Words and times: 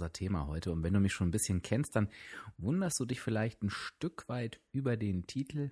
Unser 0.00 0.12
Thema 0.12 0.46
heute. 0.46 0.72
Und 0.72 0.82
wenn 0.82 0.94
du 0.94 1.00
mich 1.00 1.12
schon 1.12 1.28
ein 1.28 1.32
bisschen 1.32 1.60
kennst, 1.60 1.94
dann 1.94 2.08
wunderst 2.56 2.98
du 3.00 3.04
dich 3.04 3.20
vielleicht 3.20 3.62
ein 3.62 3.70
Stück 3.70 4.28
weit 4.28 4.60
über 4.72 4.96
den 4.96 5.26
Titel. 5.26 5.70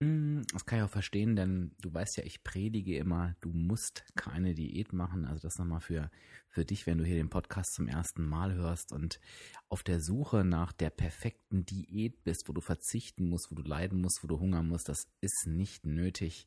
Hm, 0.00 0.44
das 0.52 0.64
kann 0.64 0.78
ich 0.78 0.84
auch 0.84 0.90
verstehen, 0.90 1.34
denn 1.34 1.74
du 1.80 1.92
weißt 1.92 2.18
ja, 2.18 2.24
ich 2.24 2.44
predige 2.44 2.96
immer, 2.98 3.34
du 3.40 3.50
musst 3.50 4.04
keine 4.14 4.54
Diät 4.54 4.92
machen. 4.92 5.24
Also 5.24 5.40
das 5.40 5.58
nochmal 5.58 5.80
für, 5.80 6.10
für 6.48 6.64
dich, 6.64 6.86
wenn 6.86 6.98
du 6.98 7.04
hier 7.04 7.16
den 7.16 7.30
Podcast 7.30 7.74
zum 7.74 7.88
ersten 7.88 8.24
Mal 8.24 8.54
hörst 8.54 8.92
und 8.92 9.18
auf 9.68 9.82
der 9.82 10.00
Suche 10.00 10.44
nach 10.44 10.72
der 10.72 10.90
perfekten 10.90 11.64
Diät 11.64 12.22
bist, 12.22 12.48
wo 12.48 12.52
du 12.52 12.60
verzichten 12.60 13.28
musst, 13.28 13.50
wo 13.50 13.56
du 13.56 13.62
leiden 13.62 14.00
musst, 14.00 14.22
wo 14.22 14.28
du 14.28 14.38
hungern 14.38 14.68
musst. 14.68 14.88
Das 14.88 15.08
ist 15.20 15.46
nicht 15.46 15.84
nötig, 15.84 16.46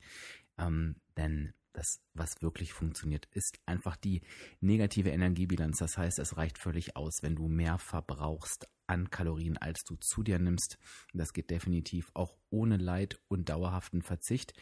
ähm, 0.58 0.96
denn 1.18 1.54
das, 1.74 2.02
was 2.14 2.42
wirklich 2.42 2.74
funktioniert, 2.74 3.28
ist 3.32 3.60
einfach 3.66 3.96
die 3.96 4.22
negative 4.60 5.10
Energiebilanz. 5.10 5.78
Das 5.78 5.98
heißt, 5.98 6.20
es 6.20 6.38
reicht 6.38 6.58
völlig 6.58 6.96
aus, 6.96 7.22
wenn 7.22 7.36
du 7.36 7.48
mehr 7.48 7.78
verbrauchst 7.78 8.68
an 8.88 9.10
Kalorien, 9.10 9.58
als 9.58 9.84
du 9.84 9.96
zu 9.98 10.24
dir 10.24 10.40
nimmst. 10.40 10.78
Das 11.14 11.34
geht 11.34 11.50
definitiv 11.50 12.12
auch 12.14 12.36
ohne 12.50 12.78
Leid 12.78 13.20
und 13.28 13.50
dauerhaften 13.50 14.02
Verzicht. 14.02 14.54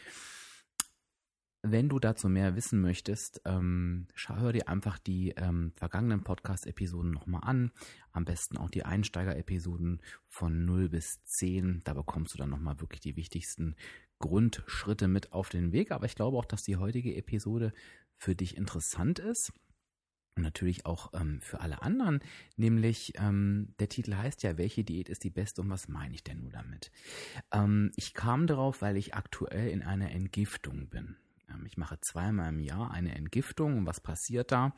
Wenn 1.62 1.88
du 1.88 1.98
dazu 1.98 2.28
mehr 2.28 2.54
wissen 2.54 2.80
möchtest, 2.80 3.40
ähm, 3.44 4.06
hör 4.26 4.52
dir 4.52 4.68
einfach 4.68 4.96
die 4.98 5.30
ähm, 5.30 5.72
vergangenen 5.74 6.22
Podcast-Episoden 6.22 7.10
nochmal 7.10 7.40
an. 7.42 7.72
Am 8.12 8.24
besten 8.24 8.56
auch 8.56 8.70
die 8.70 8.84
Einsteiger-Episoden 8.84 10.00
von 10.28 10.64
0 10.64 10.88
bis 10.88 11.20
10. 11.24 11.80
Da 11.84 11.94
bekommst 11.94 12.34
du 12.34 12.38
dann 12.38 12.50
nochmal 12.50 12.80
wirklich 12.80 13.00
die 13.00 13.16
wichtigsten 13.16 13.74
Grundschritte 14.18 15.08
mit 15.08 15.32
auf 15.32 15.48
den 15.48 15.72
Weg. 15.72 15.90
Aber 15.92 16.06
ich 16.06 16.14
glaube 16.14 16.36
auch, 16.36 16.44
dass 16.44 16.62
die 16.62 16.76
heutige 16.76 17.14
Episode 17.14 17.72
für 18.16 18.34
dich 18.34 18.56
interessant 18.56 19.18
ist. 19.18 19.52
Und 20.36 20.42
natürlich 20.42 20.86
auch 20.86 21.12
ähm, 21.14 21.40
für 21.40 21.60
alle 21.60 21.82
anderen. 21.82 22.20
Nämlich, 22.56 23.12
ähm, 23.16 23.74
der 23.80 23.88
Titel 23.88 24.14
heißt 24.14 24.44
ja, 24.44 24.56
welche 24.56 24.84
Diät 24.84 25.08
ist 25.08 25.24
die 25.24 25.30
beste 25.30 25.62
und 25.62 25.70
was 25.70 25.88
meine 25.88 26.14
ich 26.14 26.22
denn 26.22 26.38
nur 26.38 26.52
damit? 26.52 26.92
Ähm, 27.52 27.90
ich 27.96 28.14
kam 28.14 28.46
darauf, 28.46 28.80
weil 28.80 28.96
ich 28.96 29.14
aktuell 29.14 29.68
in 29.70 29.82
einer 29.82 30.12
Entgiftung 30.12 30.88
bin. 30.90 31.16
Ähm, 31.48 31.66
ich 31.66 31.76
mache 31.76 31.98
zweimal 32.00 32.50
im 32.50 32.60
Jahr 32.60 32.92
eine 32.92 33.16
Entgiftung. 33.16 33.78
Und 33.78 33.86
was 33.86 34.00
passiert 34.00 34.52
da? 34.52 34.74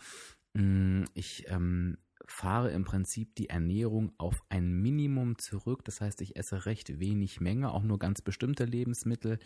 Mm, 0.54 1.04
ich 1.12 1.44
ähm, 1.48 1.98
fahre 2.30 2.70
im 2.70 2.84
Prinzip 2.84 3.34
die 3.34 3.50
Ernährung 3.50 4.12
auf 4.16 4.42
ein 4.48 4.72
Minimum 4.72 5.38
zurück. 5.38 5.84
Das 5.84 6.00
heißt, 6.00 6.20
ich 6.22 6.36
esse 6.36 6.64
recht 6.64 7.00
wenig 7.00 7.40
Menge, 7.40 7.72
auch 7.72 7.82
nur 7.82 7.98
ganz 7.98 8.22
bestimmte 8.22 8.64
Lebensmittel, 8.64 9.38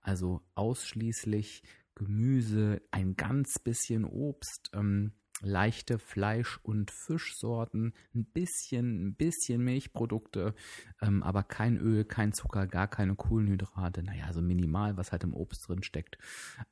also 0.00 0.40
ausschließlich 0.54 1.62
Gemüse, 1.94 2.80
ein 2.90 3.14
ganz 3.16 3.58
bisschen 3.58 4.04
Obst, 4.04 4.70
ähm, 4.72 5.12
leichte 5.42 5.98
Fleisch- 5.98 6.58
und 6.62 6.90
Fischsorten, 6.90 7.92
ein 8.14 8.24
bisschen, 8.24 9.08
ein 9.08 9.14
bisschen 9.16 9.62
Milchprodukte, 9.62 10.54
ähm, 11.02 11.22
aber 11.22 11.42
kein 11.42 11.76
Öl, 11.76 12.04
kein 12.04 12.32
Zucker, 12.32 12.66
gar 12.66 12.88
keine 12.88 13.16
Kohlenhydrate. 13.16 14.02
Naja, 14.02 14.32
so 14.32 14.40
minimal, 14.40 14.96
was 14.96 15.12
halt 15.12 15.24
im 15.24 15.34
Obst 15.34 15.68
drin 15.68 15.82
steckt. 15.82 16.16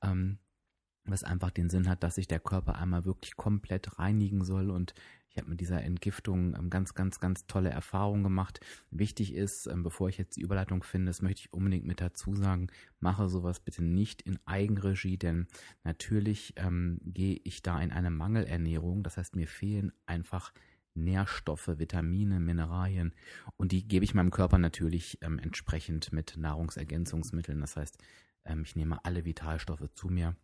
Ähm, 0.02 0.38
was 1.10 1.24
einfach 1.24 1.50
den 1.50 1.70
Sinn 1.70 1.88
hat, 1.88 2.02
dass 2.02 2.16
sich 2.16 2.28
der 2.28 2.40
Körper 2.40 2.76
einmal 2.76 3.04
wirklich 3.04 3.36
komplett 3.36 3.98
reinigen 3.98 4.44
soll 4.44 4.70
und 4.70 4.94
ich 5.30 5.36
habe 5.36 5.50
mit 5.50 5.60
dieser 5.60 5.82
Entgiftung 5.82 6.56
ähm, 6.56 6.70
ganz, 6.70 6.94
ganz, 6.94 7.20
ganz 7.20 7.46
tolle 7.46 7.70
Erfahrungen 7.70 8.22
gemacht. 8.22 8.60
Wichtig 8.90 9.34
ist, 9.34 9.66
ähm, 9.66 9.82
bevor 9.82 10.08
ich 10.08 10.18
jetzt 10.18 10.36
die 10.36 10.40
Überleitung 10.40 10.82
finde, 10.82 11.10
das 11.10 11.22
möchte 11.22 11.42
ich 11.42 11.52
unbedingt 11.52 11.86
mit 11.86 12.00
dazu 12.00 12.34
sagen, 12.34 12.68
mache 12.98 13.28
sowas 13.28 13.60
bitte 13.60 13.84
nicht 13.84 14.22
in 14.22 14.38
Eigenregie, 14.46 15.18
denn 15.18 15.46
natürlich 15.84 16.54
ähm, 16.56 16.98
gehe 17.04 17.40
ich 17.44 17.62
da 17.62 17.80
in 17.80 17.92
eine 17.92 18.10
Mangelernährung. 18.10 19.02
Das 19.02 19.16
heißt, 19.16 19.36
mir 19.36 19.46
fehlen 19.46 19.92
einfach 20.06 20.52
Nährstoffe, 20.94 21.78
Vitamine, 21.78 22.40
Mineralien 22.40 23.14
und 23.56 23.72
die 23.72 23.86
gebe 23.86 24.04
ich 24.04 24.14
meinem 24.14 24.30
Körper 24.30 24.58
natürlich 24.58 25.18
ähm, 25.22 25.38
entsprechend 25.38 26.12
mit 26.12 26.36
Nahrungsergänzungsmitteln. 26.36 27.60
Das 27.60 27.76
heißt, 27.76 27.98
ähm, 28.44 28.62
ich 28.62 28.74
nehme 28.74 29.04
alle 29.04 29.24
Vitalstoffe 29.24 29.88
zu 29.94 30.08
mir 30.08 30.34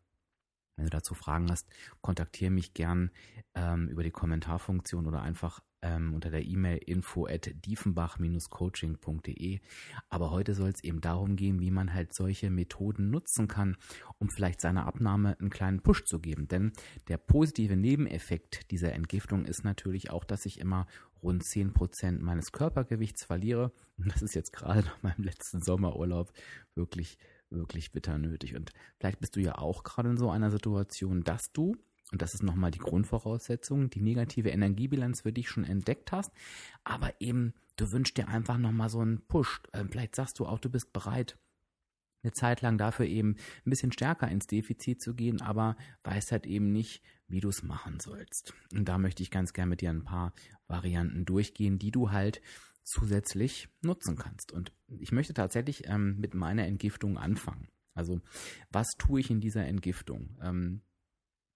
wenn 0.77 0.85
du 0.85 0.91
dazu 0.91 1.15
Fragen 1.15 1.51
hast, 1.51 1.69
kontaktiere 2.01 2.51
mich 2.51 2.75
gern 2.75 3.11
ähm, 3.55 3.89
über 3.89 4.03
die 4.03 4.11
Kommentarfunktion 4.11 5.07
oder 5.07 5.23
einfach 5.23 5.61
ähm, 5.85 6.15
unter 6.15 6.31
der 6.31 6.45
E-Mail 6.45 6.79
info 6.79 7.27
at 7.27 7.51
diefenbach-coaching.de. 7.67 9.61
Aber 10.09 10.31
heute 10.31 10.55
soll 10.55 10.71
es 10.71 10.83
eben 10.83 11.03
darum 11.03 11.37
gehen, 11.37 11.61
wie 11.61 11.71
man 11.71 11.93
halt 11.93 12.15
solche 12.15 12.49
Methoden 12.51 13.11
nutzen 13.11 13.47
kann, 13.49 13.77
um 14.19 14.31
vielleicht 14.31 14.63
seiner 14.63 14.87
Abnahme 14.87 15.39
einen 15.39 15.51
kleinen 15.51 15.83
Push 15.83 16.05
zu 16.05 16.19
geben. 16.21 16.49
Denn 16.49 16.73
der 17.09 17.19
positive 17.19 17.77
Nebeneffekt 17.77 18.71
dieser 18.71 18.95
Entgiftung 18.95 19.45
ist 19.45 19.63
natürlich 19.63 20.11
auch, 20.11 20.25
dass 20.25 20.47
ich 20.47 20.59
immer 20.59 20.87
rund 21.23 21.43
10% 21.43 22.21
meines 22.21 22.51
Körpergewichts 22.53 23.25
verliere. 23.25 23.73
Und 23.99 24.13
das 24.13 24.23
ist 24.23 24.35
jetzt 24.35 24.53
gerade 24.53 24.81
nach 24.85 25.03
meinem 25.03 25.25
letzten 25.25 25.61
Sommerurlaub 25.63 26.33
wirklich 26.75 27.19
wirklich 27.55 27.93
bitter 27.93 28.19
nötig. 28.19 28.55
Und 28.55 28.73
vielleicht 28.99 29.21
bist 29.21 29.37
du 29.37 29.41
ja 29.41 29.59
auch 29.59 29.85
gerade 29.85 30.11
in 30.11 30.17
so 30.17 30.31
einer 30.31 30.51
Situation, 30.51 31.23
dass 31.25 31.53
du, 31.53 31.77
und 32.13 32.23
das 32.23 32.35
ist 32.35 32.43
nochmal 32.43 32.71
die 32.71 32.79
Grundvoraussetzung, 32.79 33.91
die 33.91 34.01
negative 34.01 34.51
Energiebilanz 34.51 35.23
für 35.23 35.33
dich 35.33 35.49
schon 35.49 35.65
entdeckt 35.65 36.13
hast, 36.13 36.33
aber 36.85 37.13
eben 37.21 37.55
du 37.77 37.91
wünschst 37.91 38.17
dir 38.17 38.29
einfach 38.29 38.59
nochmal 38.59 38.89
so 38.89 39.01
einen 39.01 39.27
Push. 39.27 39.61
Ähm, 39.73 39.89
vielleicht 39.91 40.15
sagst 40.15 40.39
du 40.39 40.47
auch, 40.47 40.59
du 40.59 40.71
bist 40.71 40.93
bereit, 40.93 41.39
eine 42.23 42.33
Zeit 42.33 42.63
lang 42.63 42.79
dafür 42.79 43.07
eben 43.07 43.37
ein 43.67 43.71
bisschen 43.71 43.93
stärker 43.93 44.29
ins 44.29 44.47
Defizit 44.47 45.03
zu 45.03 45.15
gehen, 45.15 45.43
aber 45.43 45.77
weißt 46.05 46.33
halt 46.33 46.47
eben 46.47 46.73
nicht, 46.73 47.03
wie 47.29 47.41
du 47.41 47.49
es 47.49 47.63
machen 47.63 48.01
sollst. 48.01 48.55
Und 48.73 48.89
da 48.89 48.99
möchte 48.99 49.23
ich 49.23 49.31
ganz 49.31 49.53
gerne 49.53 49.71
mit 49.71 49.81
dir 49.81 49.91
ein 49.91 50.05
paar 50.05 50.33
Varianten 50.67 51.25
durchgehen, 51.25 51.79
die 51.79 51.91
du 51.91 52.11
halt 52.11 52.41
zusätzlich 52.85 53.69
nutzen 53.81 54.17
kannst. 54.17 54.53
Und 54.53 54.73
ich 54.89 55.13
möchte 55.13 55.35
tatsächlich 55.35 55.89
ähm, 55.89 56.17
mit 56.19 56.35
meiner 56.35 56.67
Entgiftung 56.67 57.19
anfangen. 57.19 57.69
Also 57.95 58.21
was 58.71 58.89
tue 58.99 59.21
ich 59.21 59.31
in 59.31 59.41
dieser 59.41 59.67
Entgiftung? 59.67 60.39
Ähm, 60.43 60.83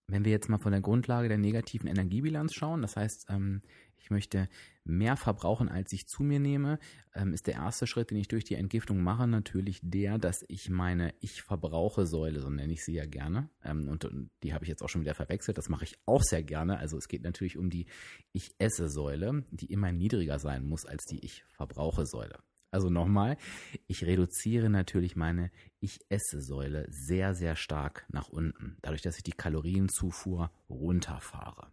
wenn 0.09 0.25
wir 0.25 0.33
jetzt 0.33 0.49
mal 0.49 0.59
von 0.59 0.73
der 0.73 0.81
Grundlage 0.81 1.29
der 1.29 1.39
negativen 1.39 1.87
Energiebilanz 1.87 2.55
schauen, 2.55 2.83
das 2.83 2.97
heißt, 2.97 3.27
ähm, 3.29 3.63
ich 4.01 4.11
möchte 4.11 4.49
mehr 4.85 5.17
verbrauchen, 5.17 5.69
als 5.69 5.93
ich 5.93 6.07
zu 6.07 6.23
mir 6.23 6.41
nehme, 6.41 6.79
ähm, 7.15 7.35
ist 7.35 7.47
der 7.47 7.55
erste 7.55 7.87
Schritt, 7.87 8.11
den 8.11 8.17
ich 8.17 8.29
durch 8.29 8.45
die 8.45 8.55
Entgiftung 8.55 9.03
mache, 9.03 9.27
natürlich 9.27 9.81
der, 9.83 10.19
dass 10.19 10.45
ich 10.49 10.71
meine 10.71 11.13
Ich-Verbrauche-Säule, 11.21 12.41
so 12.41 12.49
nenne 12.49 12.73
ich 12.73 12.85
sie 12.85 12.95
ja 12.95 13.05
gerne, 13.05 13.51
ähm, 13.63 13.87
und, 13.89 14.09
die 14.43 14.55
habe 14.55 14.65
ich 14.65 14.69
jetzt 14.71 14.83
auch 14.83 14.89
schon 14.89 15.03
wieder 15.03 15.15
verwechselt, 15.15 15.59
das 15.59 15.69
mache 15.69 15.85
ich 15.85 15.99
auch 16.07 16.23
sehr 16.23 16.43
gerne. 16.43 16.79
Also 16.79 16.97
es 16.97 17.09
geht 17.09 17.23
natürlich 17.23 17.59
um 17.59 17.69
die 17.69 17.87
Ich-Esse-Säule, 18.33 19.45
die 19.51 19.67
immer 19.67 19.93
niedriger 19.93 20.39
sein 20.39 20.65
muss 20.65 20.87
als 20.87 21.05
die 21.05 21.23
Ich-Verbrauche-Säule. 21.25 22.39
Also 22.71 22.91
nochmal, 22.91 23.39
ich 23.87 24.05
reduziere 24.05 24.69
natürlich 24.69 25.17
meine 25.17 25.51
Ich-Esse-Säule 25.81 26.87
sehr, 26.91 27.35
sehr 27.35 27.57
stark 27.57 28.05
nach 28.09 28.29
unten, 28.29 28.77
dadurch, 28.83 29.03
dass 29.03 29.17
ich 29.17 29.23
die 29.23 29.33
Kalorienzufuhr 29.33 30.51
runterfahre. 30.69 31.73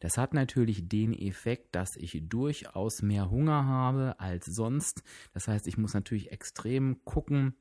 Das 0.00 0.18
hat 0.18 0.34
natürlich 0.34 0.88
den 0.88 1.14
Effekt, 1.14 1.74
dass 1.74 1.96
ich 1.96 2.28
durchaus 2.28 3.00
mehr 3.00 3.30
Hunger 3.30 3.64
habe 3.64 4.20
als 4.20 4.44
sonst. 4.44 5.02
Das 5.32 5.48
heißt, 5.48 5.66
ich 5.66 5.78
muss 5.78 5.94
natürlich 5.94 6.30
extrem 6.30 7.02
gucken, 7.04 7.54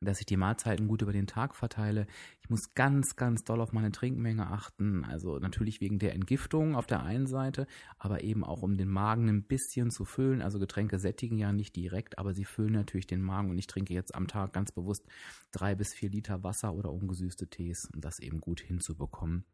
dass 0.00 0.20
ich 0.20 0.26
die 0.26 0.36
Mahlzeiten 0.36 0.88
gut 0.88 1.02
über 1.02 1.12
den 1.12 1.26
Tag 1.26 1.54
verteile. 1.54 2.06
Ich 2.40 2.50
muss 2.50 2.74
ganz, 2.74 3.16
ganz 3.16 3.44
doll 3.44 3.60
auf 3.60 3.72
meine 3.72 3.90
Trinkmenge 3.90 4.46
achten. 4.46 5.04
Also 5.04 5.38
natürlich 5.38 5.80
wegen 5.80 5.98
der 5.98 6.14
Entgiftung 6.14 6.76
auf 6.76 6.86
der 6.86 7.02
einen 7.02 7.26
Seite, 7.26 7.66
aber 7.98 8.22
eben 8.22 8.44
auch 8.44 8.62
um 8.62 8.76
den 8.76 8.88
Magen 8.88 9.28
ein 9.28 9.42
bisschen 9.42 9.90
zu 9.90 10.04
füllen. 10.04 10.42
Also 10.42 10.58
Getränke 10.58 10.98
sättigen 10.98 11.36
ja 11.36 11.52
nicht 11.52 11.74
direkt, 11.76 12.18
aber 12.18 12.34
sie 12.34 12.44
füllen 12.44 12.72
natürlich 12.72 13.06
den 13.06 13.22
Magen. 13.22 13.50
Und 13.50 13.58
ich 13.58 13.66
trinke 13.66 13.92
jetzt 13.92 14.14
am 14.14 14.28
Tag 14.28 14.52
ganz 14.52 14.72
bewusst 14.72 15.04
drei 15.50 15.74
bis 15.74 15.92
vier 15.94 16.10
Liter 16.10 16.42
Wasser 16.44 16.74
oder 16.74 16.92
ungesüßte 16.92 17.48
Tees, 17.48 17.88
um 17.92 18.00
das 18.00 18.20
eben 18.20 18.40
gut 18.40 18.60
hinzubekommen. 18.60 19.44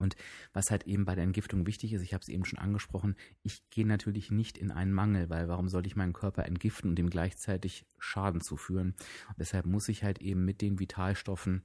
Und 0.00 0.16
was 0.52 0.70
halt 0.70 0.86
eben 0.86 1.04
bei 1.04 1.14
der 1.14 1.24
Entgiftung 1.24 1.66
wichtig 1.66 1.92
ist, 1.92 2.02
ich 2.02 2.14
habe 2.14 2.22
es 2.22 2.28
eben 2.28 2.44
schon 2.44 2.58
angesprochen, 2.58 3.16
ich 3.42 3.68
gehe 3.70 3.86
natürlich 3.86 4.30
nicht 4.30 4.58
in 4.58 4.70
einen 4.70 4.92
Mangel, 4.92 5.30
weil 5.30 5.48
warum 5.48 5.68
soll 5.68 5.86
ich 5.86 5.96
meinen 5.96 6.12
Körper 6.12 6.46
entgiften 6.46 6.90
und 6.90 6.98
ihm 6.98 7.10
gleichzeitig 7.10 7.86
Schaden 7.98 8.40
zuführen? 8.40 8.94
Und 9.28 9.38
deshalb 9.38 9.66
muss 9.66 9.88
ich 9.88 10.02
halt 10.02 10.20
eben 10.20 10.44
mit 10.44 10.60
den 10.60 10.78
Vitalstoffen 10.78 11.62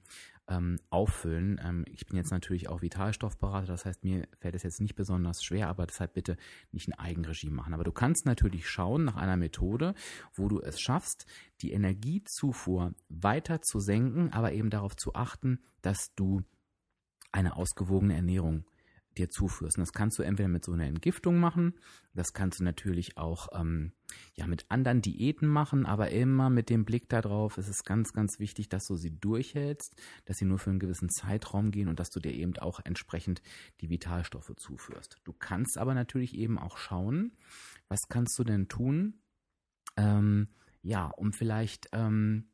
ähm, 0.47 0.77
auffüllen. 0.89 1.59
Ähm, 1.63 1.85
ich 1.87 2.05
bin 2.05 2.17
jetzt 2.17 2.31
natürlich 2.31 2.69
auch 2.69 2.81
Vitalstoffberater, 2.81 3.67
das 3.67 3.85
heißt, 3.85 4.03
mir 4.03 4.27
fällt 4.39 4.55
es 4.55 4.63
jetzt 4.63 4.81
nicht 4.81 4.95
besonders 4.95 5.43
schwer, 5.43 5.69
aber 5.69 5.87
deshalb 5.87 6.13
bitte 6.13 6.37
nicht 6.71 6.87
ein 6.87 6.99
Eigenregime 6.99 7.55
machen. 7.55 7.73
Aber 7.73 7.83
du 7.83 7.91
kannst 7.91 8.25
natürlich 8.25 8.69
schauen 8.69 9.05
nach 9.05 9.15
einer 9.15 9.37
Methode, 9.37 9.95
wo 10.33 10.47
du 10.47 10.61
es 10.61 10.79
schaffst, 10.79 11.25
die 11.61 11.71
Energiezufuhr 11.71 12.93
weiter 13.09 13.61
zu 13.61 13.79
senken, 13.79 14.31
aber 14.33 14.53
eben 14.53 14.69
darauf 14.69 14.95
zu 14.95 15.15
achten, 15.15 15.59
dass 15.81 16.13
du 16.15 16.41
eine 17.35 17.57
ausgewogene 17.57 18.15
Ernährung 18.15 18.63
dir 19.17 19.29
zuführst. 19.29 19.77
Und 19.77 19.81
das 19.81 19.93
kannst 19.93 20.17
du 20.19 20.23
entweder 20.23 20.49
mit 20.49 20.65
so 20.65 20.73
einer 20.73 20.85
Entgiftung 20.85 21.37
machen, 21.37 21.73
das 22.13 22.33
kannst 22.33 22.59
du 22.59 22.63
natürlich 22.63 23.17
auch 23.17 23.47
ähm, 23.53 23.93
ja 24.35 24.47
mit 24.47 24.65
anderen 24.69 25.01
Diäten 25.01 25.47
machen, 25.47 25.85
aber 25.85 26.11
immer 26.11 26.49
mit 26.49 26.69
dem 26.69 26.85
Blick 26.85 27.09
darauf, 27.09 27.57
ist 27.57 27.69
es 27.69 27.83
ganz, 27.83 28.13
ganz 28.13 28.39
wichtig, 28.39 28.69
dass 28.69 28.87
du 28.87 28.95
sie 28.95 29.17
durchhältst, 29.17 29.95
dass 30.25 30.37
sie 30.37 30.45
nur 30.45 30.59
für 30.59 30.69
einen 30.69 30.79
gewissen 30.79 31.09
Zeitraum 31.09 31.71
gehen 31.71 31.87
und 31.87 31.99
dass 31.99 32.09
du 32.09 32.19
dir 32.19 32.33
eben 32.33 32.57
auch 32.57 32.79
entsprechend 32.83 33.41
die 33.81 33.89
Vitalstoffe 33.89 34.53
zuführst. 34.55 35.17
Du 35.23 35.33
kannst 35.33 35.77
aber 35.77 35.93
natürlich 35.93 36.35
eben 36.35 36.57
auch 36.57 36.77
schauen, 36.77 37.31
was 37.87 38.07
kannst 38.07 38.37
du 38.39 38.43
denn 38.43 38.67
tun, 38.67 39.19
ähm, 39.97 40.49
ja, 40.81 41.07
um 41.07 41.33
vielleicht 41.33 41.89
ähm, 41.93 42.49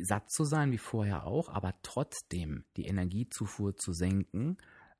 satt 0.00 0.30
zu 0.30 0.44
sein 0.44 0.72
wie 0.72 0.78
vorher 0.78 1.24
auch, 1.24 1.48
aber 1.48 1.74
trotzdem 1.82 2.64
die 2.76 2.86
Energiezufuhr 2.86 3.76
zu 3.76 3.92
senken. 3.92 4.56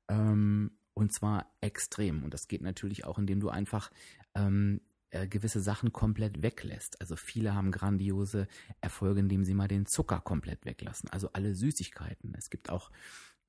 Ähm, 0.07 0.71
und 0.93 1.13
zwar 1.13 1.53
extrem. 1.61 2.23
Und 2.23 2.33
das 2.33 2.47
geht 2.47 2.61
natürlich 2.61 3.05
auch, 3.05 3.19
indem 3.19 3.39
du 3.39 3.49
einfach 3.49 3.91
ähm, 4.33 4.81
äh, 5.11 5.27
gewisse 5.27 5.61
Sachen 5.61 5.93
komplett 5.93 6.41
weglässt. 6.41 6.99
Also 6.99 7.15
viele 7.15 7.53
haben 7.53 7.71
grandiose 7.71 8.47
Erfolge, 8.81 9.19
indem 9.19 9.45
sie 9.45 9.53
mal 9.53 9.67
den 9.67 9.85
Zucker 9.85 10.19
komplett 10.19 10.65
weglassen. 10.65 11.09
Also 11.11 11.29
alle 11.33 11.55
Süßigkeiten. 11.55 12.33
Es 12.35 12.49
gibt 12.49 12.69
auch 12.69 12.91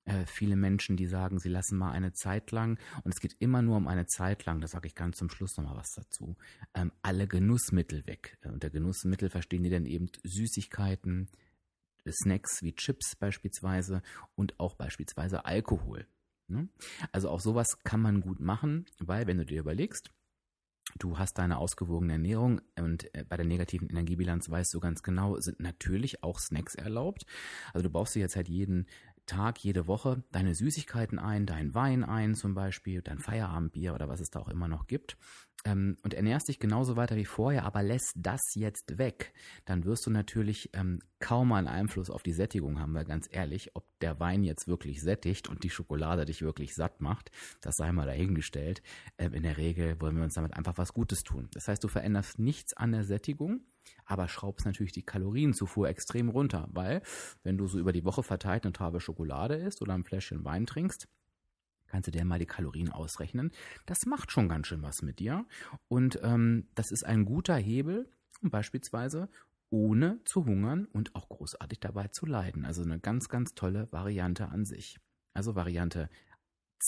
äh, 0.09 0.27
viele 0.27 0.57
Menschen, 0.57 0.97
die 0.97 1.07
sagen, 1.07 1.39
sie 1.39 1.49
lassen 1.49 1.79
mal 1.79 1.93
eine 1.93 2.13
Zeit 2.13 2.51
lang, 2.51 2.79
und 3.05 3.15
es 3.15 3.21
geht 3.21 3.37
immer 3.39 3.63
nur 3.63 3.77
um 3.77 3.87
eine 3.87 4.07
Zeit 4.07 4.45
lang, 4.47 4.61
da 4.61 4.67
sage 4.67 4.89
ich 4.89 4.95
ganz 4.95 5.19
zum 5.19 5.31
Schluss 5.31 5.57
nochmal 5.57 5.77
was 5.77 5.93
dazu, 5.93 6.37
ähm, 6.75 6.93
alle 7.03 7.27
Genussmittel 7.27 8.07
weg. 8.07 8.39
Äh, 8.41 8.49
unter 8.49 8.71
Genussmittel 8.71 9.31
verstehen 9.31 9.63
die 9.63 9.71
dann 9.71 9.87
eben 9.87 10.11
Süßigkeiten, 10.25 11.29
Snacks 12.11 12.63
wie 12.63 12.75
Chips 12.75 13.17
beispielsweise 13.17 14.03
und 14.35 14.59
auch 14.59 14.75
beispielsweise 14.75 15.45
Alkohol. 15.45 16.07
Ne? 16.49 16.69
Also 17.13 17.29
auch 17.29 17.41
sowas 17.41 17.79
kann 17.85 18.01
man 18.01 18.21
gut 18.21 18.41
machen, 18.41 18.87
weil 18.99 19.27
wenn 19.27 19.37
du 19.37 19.45
dir 19.45 19.61
überlegst, 19.61 20.11
du 20.99 21.19
hast 21.19 21.39
deine 21.39 21.59
ausgewogene 21.59 22.15
Ernährung 22.15 22.61
und 22.79 23.15
äh, 23.15 23.25
bei 23.29 23.37
der 23.37 23.47
negativen 23.47 23.91
Energiebilanz 23.91 24.49
weißt 24.49 24.73
du 24.73 24.81
ganz 24.81 25.03
genau, 25.03 25.39
sind 25.39 25.61
natürlich 25.61 26.23
auch 26.23 26.39
Snacks 26.39 26.75
erlaubt. 26.75 27.27
Also 27.73 27.85
du 27.85 27.91
baust 27.91 28.15
dir 28.15 28.21
jetzt 28.21 28.37
halt 28.37 28.49
jeden 28.49 28.87
Tag, 29.29 29.63
jede 29.63 29.87
Woche 29.87 30.25
deine 30.33 30.55
Süßigkeiten 30.55 31.21
ein, 31.21 31.47
deinen 31.47 31.75
Wein 31.75 32.03
ein 32.03 32.35
zum 32.35 32.55
Beispiel, 32.55 33.03
dein 33.03 33.19
Feierabendbier 33.21 33.95
oder 33.95 34.09
was 34.09 34.21
es 34.21 34.31
da 34.31 34.41
auch 34.41 34.49
immer 34.49 34.67
noch 34.67 34.89
gibt 34.89 35.17
ähm, 35.65 35.97
und 36.03 36.15
ernährst 36.15 36.49
dich 36.49 36.59
genauso 36.59 36.97
weiter 36.97 37.17
wie 37.17 37.25
vorher, 37.25 37.65
aber 37.65 37.83
lässt 37.83 38.13
das 38.17 38.41
jetzt 38.55 38.99
weg, 38.99 39.33
dann 39.65 39.85
wirst 39.85 40.07
du 40.07 40.11
natürlich 40.11 40.71
ähm, 40.73 41.01
kaum 41.19 41.53
einen 41.53 41.67
Einfluss 41.67 42.11
auf 42.11 42.23
die 42.23 42.33
Sättigung 42.33 42.79
haben, 42.79 42.95
weil 42.95 43.05
ganz 43.05 43.29
ehrlich, 43.31 43.75
ob 43.75 43.85
der 44.01 44.21
Wein 44.21 44.45
jetzt 44.45 44.69
wirklich 44.69 45.01
sättigt 45.03 45.49
und 45.49 45.65
die 45.65 45.71
Schokolade 45.71 46.25
dich 46.25 46.43
wirklich 46.43 46.75
satt 46.75 47.01
macht, 47.01 47.31
das 47.61 47.77
sei 47.77 47.91
mal 47.93 48.07
dahingestellt. 48.07 48.83
Ähm, 49.19 49.35
in 49.35 49.43
der 49.43 49.57
Regel 49.57 50.01
wollen 50.01 50.17
wir 50.17 50.25
uns 50.25 50.35
damit 50.35 50.55
einfach 50.55 50.79
was 50.79 50.93
Gutes 50.93 51.23
tun. 51.23 51.49
Das 51.53 51.69
heißt, 51.69 51.83
du 51.83 51.89
veränderst 51.89 52.39
nichts 52.39 52.75
an 52.75 52.93
der 52.93 53.05
Sättigung, 53.05 53.61
aber 54.05 54.29
schraubst 54.29 54.67
natürlich 54.67 54.93
die 54.93 55.05
Kalorienzufuhr 55.05 55.89
extrem 55.89 56.29
runter, 56.29 56.69
weil 56.73 57.03
wenn 57.43 57.59
du 57.59 57.67
so 57.67 57.79
über 57.79 57.93
die 57.93 58.05
Woche 58.05 58.23
verteilt 58.23 58.65
eine 58.65 58.73
Tafel 58.73 59.01
Schokolade 59.01 59.57
isst 59.57 59.83
oder 59.83 59.95
ein 59.95 60.05
Fläschchen 60.05 60.45
Wein 60.45 60.67
trinkst, 60.67 61.09
kannst 61.87 62.07
du 62.07 62.11
dir 62.11 62.25
mal 62.25 62.39
die 62.39 62.47
Kalorien 62.47 62.91
ausrechnen. 62.91 63.51
Das 63.87 64.07
macht 64.07 64.31
schon 64.31 64.49
ganz 64.49 64.67
schön 64.67 64.83
was 64.83 65.03
mit 65.03 65.19
dir. 65.19 65.47
Und 65.89 66.21
ähm, 66.23 66.69
das 66.75 66.91
ist 66.91 67.05
ein 67.05 67.25
guter 67.25 67.57
Hebel, 67.57 68.11
beispielsweise 68.43 69.29
ohne 69.71 70.21
zu 70.25 70.47
hungern 70.47 70.87
und 70.87 71.15
auch 71.15 71.29
großartig 71.29 71.81
dabei 71.81 72.09
zu 72.09 72.27
leiden. 72.27 72.65
Also 72.65 72.83
eine 72.83 73.01
ganz, 73.01 73.29
ganz 73.29 73.55
tolle 73.55 73.91
Variante 73.93 74.49
an 74.49 74.65
sich. 74.65 74.99
Also 75.35 75.55
Variante 75.55 76.09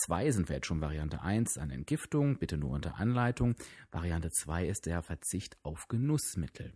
2 0.06 0.31
sind 0.31 0.49
wir 0.49 0.56
jetzt 0.56 0.67
schon 0.67 0.81
Variante 0.81 1.20
1 1.20 1.58
an 1.58 1.70
Entgiftung, 1.70 2.38
bitte 2.38 2.56
nur 2.56 2.70
unter 2.70 2.97
Anleitung. 2.97 3.55
Variante 3.91 4.31
2 4.31 4.67
ist 4.67 4.87
der 4.87 5.02
Verzicht 5.02 5.58
auf 5.62 5.88
Genussmittel. 5.88 6.73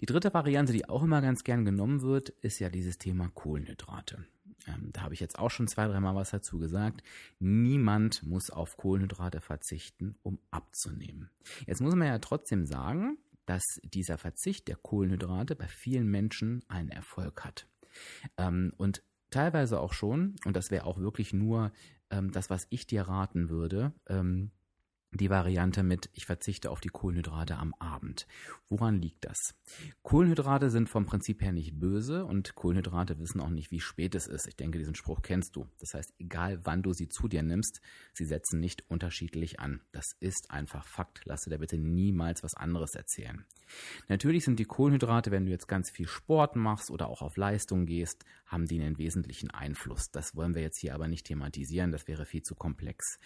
Die 0.00 0.06
dritte 0.06 0.32
Variante, 0.32 0.72
die 0.72 0.88
auch 0.88 1.02
immer 1.02 1.20
ganz 1.20 1.44
gern 1.44 1.64
genommen 1.64 2.02
wird, 2.02 2.30
ist 2.30 2.58
ja 2.58 2.68
dieses 2.68 2.98
Thema 2.98 3.28
Kohlenhydrate. 3.34 4.24
Ähm, 4.66 4.90
da 4.92 5.02
habe 5.02 5.14
ich 5.14 5.20
jetzt 5.20 5.38
auch 5.38 5.50
schon 5.50 5.68
zwei, 5.68 5.86
dreimal 5.86 6.14
was 6.14 6.30
dazu 6.30 6.58
gesagt. 6.58 7.02
Niemand 7.38 8.22
muss 8.22 8.50
auf 8.50 8.76
Kohlenhydrate 8.76 9.40
verzichten, 9.40 10.16
um 10.22 10.38
abzunehmen. 10.50 11.30
Jetzt 11.66 11.80
muss 11.80 11.94
man 11.94 12.08
ja 12.08 12.18
trotzdem 12.18 12.66
sagen, 12.66 13.18
dass 13.46 13.64
dieser 13.82 14.18
Verzicht 14.18 14.68
der 14.68 14.76
Kohlenhydrate 14.76 15.56
bei 15.56 15.66
vielen 15.66 16.08
Menschen 16.08 16.62
einen 16.68 16.90
Erfolg 16.90 17.44
hat. 17.44 17.66
Ähm, 18.36 18.72
und 18.76 19.02
teilweise 19.30 19.80
auch 19.80 19.92
schon, 19.92 20.36
und 20.44 20.56
das 20.56 20.70
wäre 20.70 20.84
auch 20.84 20.98
wirklich 20.98 21.32
nur 21.32 21.72
ähm, 22.10 22.30
das, 22.30 22.50
was 22.50 22.66
ich 22.70 22.86
dir 22.86 23.02
raten 23.02 23.48
würde, 23.48 23.92
ähm, 24.08 24.50
die 25.12 25.30
Variante 25.30 25.82
mit, 25.82 26.08
ich 26.14 26.26
verzichte 26.26 26.70
auf 26.70 26.80
die 26.80 26.88
Kohlenhydrate 26.88 27.56
am 27.56 27.74
Abend. 27.74 28.26
Woran 28.68 29.00
liegt 29.00 29.24
das? 29.24 29.54
Kohlenhydrate 30.02 30.70
sind 30.70 30.88
vom 30.88 31.04
Prinzip 31.04 31.42
her 31.42 31.52
nicht 31.52 31.80
böse 31.80 32.24
und 32.24 32.54
Kohlenhydrate 32.54 33.18
wissen 33.18 33.40
auch 33.40 33.50
nicht, 33.50 33.70
wie 33.72 33.80
spät 33.80 34.14
es 34.14 34.28
ist. 34.28 34.46
Ich 34.46 34.56
denke, 34.56 34.78
diesen 34.78 34.94
Spruch 34.94 35.22
kennst 35.22 35.56
du. 35.56 35.68
Das 35.78 35.94
heißt, 35.94 36.14
egal 36.18 36.60
wann 36.64 36.82
du 36.82 36.92
sie 36.92 37.08
zu 37.08 37.26
dir 37.26 37.42
nimmst, 37.42 37.80
sie 38.12 38.24
setzen 38.24 38.60
nicht 38.60 38.88
unterschiedlich 38.88 39.58
an. 39.58 39.80
Das 39.90 40.12
ist 40.20 40.50
einfach 40.50 40.86
Fakt. 40.86 41.22
Lass 41.24 41.42
dir 41.42 41.50
da 41.50 41.56
bitte 41.56 41.78
niemals 41.78 42.44
was 42.44 42.54
anderes 42.54 42.94
erzählen. 42.94 43.44
Natürlich 44.08 44.44
sind 44.44 44.58
die 44.58 44.64
Kohlenhydrate, 44.64 45.30
wenn 45.30 45.44
du 45.44 45.50
jetzt 45.50 45.68
ganz 45.68 45.90
viel 45.90 46.06
Sport 46.06 46.54
machst 46.54 46.90
oder 46.90 47.08
auch 47.08 47.22
auf 47.22 47.36
Leistung 47.36 47.86
gehst, 47.86 48.24
haben 48.46 48.66
die 48.66 48.80
einen 48.80 48.98
wesentlichen 48.98 49.50
Einfluss. 49.50 50.10
Das 50.10 50.36
wollen 50.36 50.54
wir 50.54 50.62
jetzt 50.62 50.78
hier 50.78 50.94
aber 50.94 51.08
nicht 51.08 51.26
thematisieren. 51.26 51.92
Das 51.92 52.06
wäre 52.08 52.26
viel 52.26 52.42
zu 52.42 52.54
komplex. 52.54 53.18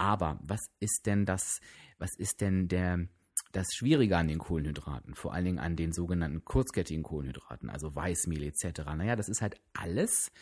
Aber 0.00 0.40
was 0.42 0.62
ist 0.78 1.04
denn 1.04 1.26
das, 1.26 1.60
was 1.98 2.16
ist 2.16 2.40
denn 2.40 2.68
der, 2.68 3.06
das 3.52 3.66
Schwierige 3.74 4.16
an 4.16 4.28
den 4.28 4.38
Kohlenhydraten, 4.38 5.14
vor 5.14 5.34
allen 5.34 5.44
Dingen 5.44 5.58
an 5.58 5.76
den 5.76 5.92
sogenannten 5.92 6.42
kurzkettigen 6.42 7.02
Kohlenhydraten, 7.02 7.68
also 7.68 7.94
Weißmehl 7.94 8.44
etc. 8.44 8.80
Naja, 8.96 9.14
das 9.14 9.28
ist 9.28 9.42
halt 9.42 9.60
alles, 9.74 10.32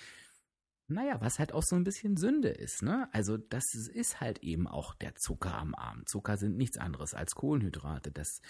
naja, 0.86 1.20
was 1.20 1.40
halt 1.40 1.52
auch 1.52 1.64
so 1.64 1.74
ein 1.74 1.82
bisschen 1.82 2.16
Sünde 2.16 2.50
ist, 2.50 2.84
ne? 2.84 3.08
Also 3.12 3.36
das 3.36 3.64
ist 3.74 4.20
halt 4.20 4.44
eben 4.44 4.68
auch 4.68 4.94
der 4.94 5.16
Zucker 5.16 5.58
am 5.58 5.74
Abend. 5.74 6.08
Zucker 6.08 6.36
sind 6.36 6.56
nichts 6.56 6.78
anderes 6.78 7.12
als 7.12 7.34
Kohlenhydrate. 7.34 8.12
Das 8.12 8.40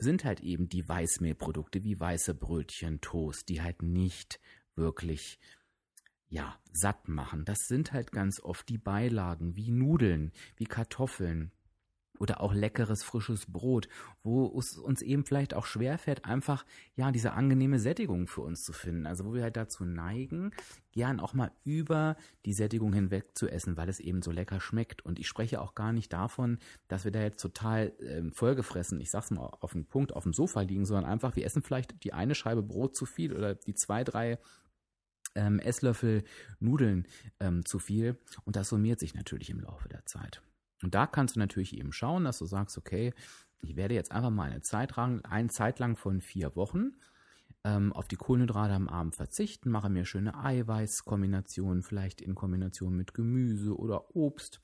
sind 0.00 0.24
halt 0.24 0.40
eben 0.40 0.68
die 0.68 0.88
Weißmehlprodukte 0.88 1.84
wie 1.84 2.00
weiße 2.00 2.34
Brötchen, 2.34 3.00
Toast, 3.00 3.48
die 3.48 3.62
halt 3.62 3.82
nicht 3.82 4.40
wirklich 4.74 5.38
ja, 6.28 6.56
satt 6.72 7.08
machen. 7.08 7.44
Das 7.44 7.68
sind 7.68 7.92
halt 7.92 8.12
ganz 8.12 8.40
oft 8.40 8.68
die 8.68 8.78
Beilagen 8.78 9.56
wie 9.56 9.70
Nudeln, 9.70 10.32
wie 10.56 10.66
Kartoffeln 10.66 11.52
oder 12.18 12.40
auch 12.40 12.52
leckeres 12.52 13.02
frisches 13.02 13.46
Brot, 13.46 13.88
wo 14.22 14.58
es 14.58 14.76
uns 14.76 15.02
eben 15.02 15.24
vielleicht 15.24 15.54
auch 15.54 15.66
schwerfällt, 15.66 16.24
einfach 16.24 16.64
ja 16.96 17.12
diese 17.12 17.32
angenehme 17.32 17.78
Sättigung 17.78 18.26
für 18.26 18.40
uns 18.40 18.64
zu 18.64 18.72
finden. 18.72 19.06
Also 19.06 19.24
wo 19.24 19.34
wir 19.34 19.42
halt 19.42 19.56
dazu 19.56 19.84
neigen, 19.84 20.50
gern 20.92 21.20
auch 21.20 21.32
mal 21.32 21.52
über 21.64 22.16
die 22.44 22.52
Sättigung 22.52 22.92
hinweg 22.92 23.36
zu 23.36 23.48
essen, 23.48 23.76
weil 23.76 23.88
es 23.88 24.00
eben 24.00 24.22
so 24.22 24.32
lecker 24.32 24.60
schmeckt. 24.60 25.04
Und 25.04 25.18
ich 25.18 25.28
spreche 25.28 25.60
auch 25.60 25.74
gar 25.74 25.92
nicht 25.92 26.12
davon, 26.12 26.58
dass 26.88 27.04
wir 27.04 27.12
da 27.12 27.20
jetzt 27.20 27.40
total 27.40 27.92
ähm, 28.00 28.32
vollgefressen, 28.32 29.00
ich 29.00 29.10
sag's 29.10 29.30
mal 29.30 29.56
auf 29.60 29.72
den 29.72 29.86
Punkt, 29.86 30.14
auf 30.14 30.24
dem 30.24 30.32
Sofa 30.32 30.62
liegen, 30.62 30.86
sondern 30.86 31.10
einfach, 31.10 31.36
wir 31.36 31.44
essen 31.44 31.62
vielleicht 31.62 32.02
die 32.04 32.12
eine 32.12 32.34
Scheibe 32.34 32.62
Brot 32.62 32.96
zu 32.96 33.06
viel 33.06 33.32
oder 33.32 33.54
die 33.54 33.74
zwei, 33.74 34.02
drei 34.02 34.38
ähm, 35.34 35.58
Esslöffel 35.58 36.24
Nudeln 36.60 37.06
ähm, 37.40 37.64
zu 37.64 37.78
viel 37.78 38.18
und 38.44 38.56
das 38.56 38.68
summiert 38.68 39.00
sich 39.00 39.14
natürlich 39.14 39.50
im 39.50 39.60
Laufe 39.60 39.88
der 39.88 40.06
Zeit. 40.06 40.42
Und 40.82 40.94
da 40.94 41.06
kannst 41.06 41.36
du 41.36 41.40
natürlich 41.40 41.76
eben 41.76 41.92
schauen, 41.92 42.24
dass 42.24 42.38
du 42.38 42.46
sagst, 42.46 42.78
okay, 42.78 43.12
ich 43.60 43.76
werde 43.76 43.94
jetzt 43.94 44.12
einfach 44.12 44.30
mal 44.30 44.50
eine 44.50 44.60
Zeit 44.60 44.96
lang, 44.96 45.24
eine 45.24 45.48
Zeit 45.48 45.78
lang 45.78 45.96
von 45.96 46.20
vier 46.20 46.54
Wochen 46.54 46.92
ähm, 47.64 47.92
auf 47.92 48.08
die 48.08 48.16
Kohlenhydrate 48.16 48.74
am 48.74 48.88
Abend 48.88 49.16
verzichten, 49.16 49.70
mache 49.70 49.88
mir 49.88 50.04
schöne 50.04 50.36
Eiweißkombinationen, 50.36 51.82
vielleicht 51.82 52.20
in 52.20 52.34
Kombination 52.34 52.96
mit 52.96 53.14
Gemüse 53.14 53.76
oder 53.76 54.14
Obst. 54.14 54.60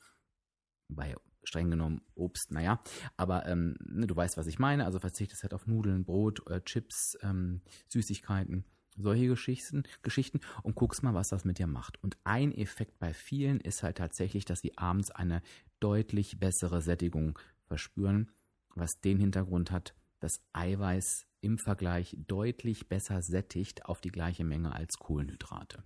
Bei 0.89 1.17
streng 1.43 1.71
genommen 1.71 2.03
Obst, 2.15 2.53
naja, 2.53 2.81
aber 3.17 3.47
ähm, 3.47 3.77
ne, 3.85 4.07
du 4.07 4.15
weißt, 4.15 4.37
was 4.37 4.47
ich 4.47 4.59
meine. 4.59 4.85
Also 4.85 5.01
verzichtest 5.01 5.43
halt 5.43 5.55
auf 5.55 5.67
Nudeln, 5.67 6.05
Brot, 6.05 6.49
äh, 6.49 6.61
Chips, 6.63 7.19
ähm, 7.23 7.63
Süßigkeiten 7.89 8.65
solche 8.97 9.29
Geschichten, 9.29 9.85
Geschichten 10.03 10.41
und 10.63 10.75
guckst 10.75 11.03
mal, 11.03 11.15
was 11.15 11.29
das 11.29 11.45
mit 11.45 11.59
dir 11.59 11.67
macht. 11.67 12.03
Und 12.03 12.17
ein 12.25 12.53
Effekt 12.53 12.99
bei 12.99 13.13
vielen 13.13 13.61
ist 13.61 13.83
halt 13.83 13.99
tatsächlich, 13.99 14.45
dass 14.45 14.61
sie 14.61 14.77
abends 14.79 15.11
eine 15.11 15.43
deutlich 15.81 16.39
bessere 16.39 16.81
Sättigung 16.81 17.39
verspüren, 17.67 18.31
was 18.75 19.01
den 19.01 19.19
Hintergrund 19.19 19.71
hat, 19.71 19.95
dass 20.21 20.41
Eiweiß 20.53 21.27
im 21.41 21.59
Vergleich 21.59 22.17
deutlich 22.27 22.89
besser 22.89 23.21
sättigt 23.21 23.85
auf 23.85 24.01
die 24.01 24.11
gleiche 24.11 24.45
Menge 24.45 24.75
als 24.75 24.99
Kohlenhydrate. 24.99 25.83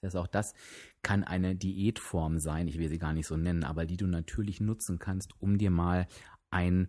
Das 0.00 0.14
auch 0.14 0.28
das 0.28 0.54
kann 1.02 1.24
eine 1.24 1.56
Diätform 1.56 2.38
sein, 2.38 2.68
ich 2.68 2.78
will 2.78 2.88
sie 2.88 3.00
gar 3.00 3.12
nicht 3.12 3.26
so 3.26 3.36
nennen, 3.36 3.64
aber 3.64 3.84
die 3.84 3.96
du 3.96 4.06
natürlich 4.06 4.60
nutzen 4.60 5.00
kannst, 5.00 5.32
um 5.40 5.58
dir 5.58 5.70
mal 5.70 6.06
einen 6.50 6.88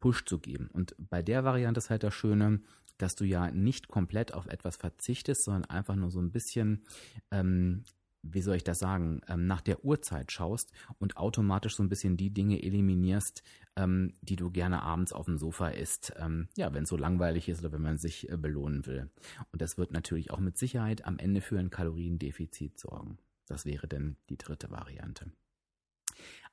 Push 0.00 0.24
zu 0.24 0.40
geben. 0.40 0.68
Und 0.72 0.96
bei 0.98 1.22
der 1.22 1.44
Variante 1.44 1.78
ist 1.78 1.90
halt 1.90 2.02
das 2.02 2.14
Schöne, 2.14 2.60
dass 3.02 3.14
du 3.14 3.24
ja 3.24 3.50
nicht 3.50 3.88
komplett 3.88 4.34
auf 4.34 4.46
etwas 4.46 4.76
verzichtest, 4.76 5.44
sondern 5.44 5.64
einfach 5.66 5.96
nur 5.96 6.10
so 6.10 6.20
ein 6.20 6.32
bisschen 6.32 6.84
ähm, 7.30 7.84
wie 8.22 8.42
soll 8.42 8.56
ich 8.56 8.64
das 8.64 8.78
sagen, 8.78 9.22
ähm, 9.28 9.46
nach 9.46 9.60
der 9.60 9.84
Uhrzeit 9.84 10.30
schaust 10.32 10.72
und 10.98 11.16
automatisch 11.16 11.76
so 11.76 11.82
ein 11.82 11.88
bisschen 11.88 12.16
die 12.16 12.30
Dinge 12.30 12.62
eliminierst, 12.62 13.42
ähm, 13.76 14.14
die 14.20 14.36
du 14.36 14.50
gerne 14.50 14.82
abends 14.82 15.12
auf 15.12 15.26
dem 15.26 15.38
Sofa 15.38 15.68
isst, 15.68 16.12
ähm, 16.18 16.48
ja, 16.56 16.72
wenn 16.74 16.84
es 16.84 16.88
so 16.88 16.96
langweilig 16.96 17.48
ist 17.48 17.60
oder 17.60 17.72
wenn 17.72 17.82
man 17.82 17.98
sich 17.98 18.28
äh, 18.28 18.36
belohnen 18.36 18.86
will. 18.86 19.10
Und 19.52 19.62
das 19.62 19.78
wird 19.78 19.92
natürlich 19.92 20.30
auch 20.30 20.40
mit 20.40 20.58
Sicherheit 20.58 21.04
am 21.06 21.18
Ende 21.18 21.40
für 21.40 21.58
ein 21.58 21.70
Kaloriendefizit 21.70 22.78
sorgen. 22.78 23.18
Das 23.46 23.64
wäre 23.64 23.88
denn 23.88 24.16
die 24.28 24.36
dritte 24.36 24.70
Variante. 24.70 25.32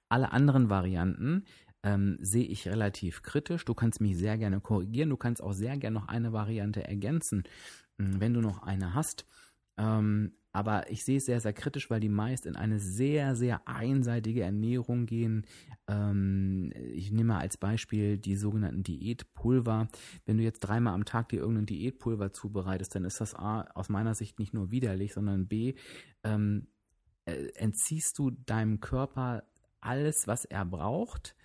Alle 0.10 0.32
anderen 0.32 0.70
Varianten 0.70 1.44
ähm, 1.88 2.17
sehe 2.20 2.46
ich 2.46 2.67
relativ 2.67 3.22
kritisch. 3.22 3.63
Du 3.63 3.74
kannst 3.74 4.01
mich 4.01 4.17
sehr 4.17 4.38
gerne 4.38 4.60
korrigieren. 4.60 5.10
Du 5.10 5.17
kannst 5.17 5.41
auch 5.41 5.53
sehr 5.53 5.77
gerne 5.77 5.94
noch 5.94 6.10
eine 6.10 6.34
Variante 6.34 6.84
ergänzen, 6.84 7.44
wenn 7.98 8.34
du 8.34 8.41
noch 8.41 8.62
eine 8.63 8.94
hast. 8.94 9.25
Ähm, 9.77 10.34
aber 10.51 10.89
ich 10.91 11.06
sehe 11.06 11.17
es 11.17 11.25
sehr, 11.25 11.39
sehr 11.39 11.53
kritisch, 11.53 11.89
weil 11.89 12.00
die 12.00 12.10
meist 12.10 12.46
in 12.46 12.56
eine 12.56 12.79
sehr, 12.79 13.36
sehr 13.36 13.67
einseitige 13.67 14.41
Ernährung 14.41 15.06
gehen. 15.06 15.46
Ähm, 15.88 16.74
ich 16.94 17.12
nehme 17.12 17.34
mal 17.34 17.39
als 17.39 17.58
Beispiel 17.58 18.17
die 18.17 18.36
sogenannten 18.36 18.84
Diätpulver. 18.84 19.88
Wenn 20.25 20.38
du 20.38 20.44
jetzt 20.44 20.62
dreimal 20.62 20.94
am 20.94 21.06
Tag 21.06 21.29
dir 21.29 21.39
irgendein 21.39 21.67
Diätpulver 21.67 22.34
zubereitest, 22.34 22.96
dann 22.96 23.06
ist 23.06 23.22
das 23.22 23.34
A, 23.34 23.62
aus 23.75 23.88
meiner 23.88 24.15
Sicht 24.15 24.39
nicht 24.39 24.53
nur 24.53 24.72
widerlich, 24.72 25.13
sondern 25.13 25.48
B, 25.48 25.75
ähm, 26.24 26.67
äh, 27.25 27.50
entziehst 27.53 28.17
du 28.17 28.32
deinem 28.32 28.79
Körper 28.79 29.44
alles, 29.79 30.27
was 30.27 30.44
er 30.44 30.65
braucht. 30.65 31.37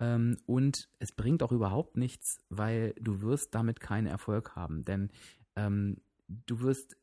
Ähm, 0.00 0.38
und 0.46 0.88
es 0.98 1.12
bringt 1.12 1.42
auch 1.42 1.52
überhaupt 1.52 1.96
nichts, 1.96 2.40
weil 2.48 2.94
du 3.00 3.20
wirst 3.20 3.54
damit 3.54 3.80
keinen 3.80 4.06
Erfolg 4.06 4.56
haben. 4.56 4.84
Denn 4.84 5.10
ähm, 5.56 5.98
du 6.26 6.60
wirst 6.60 6.96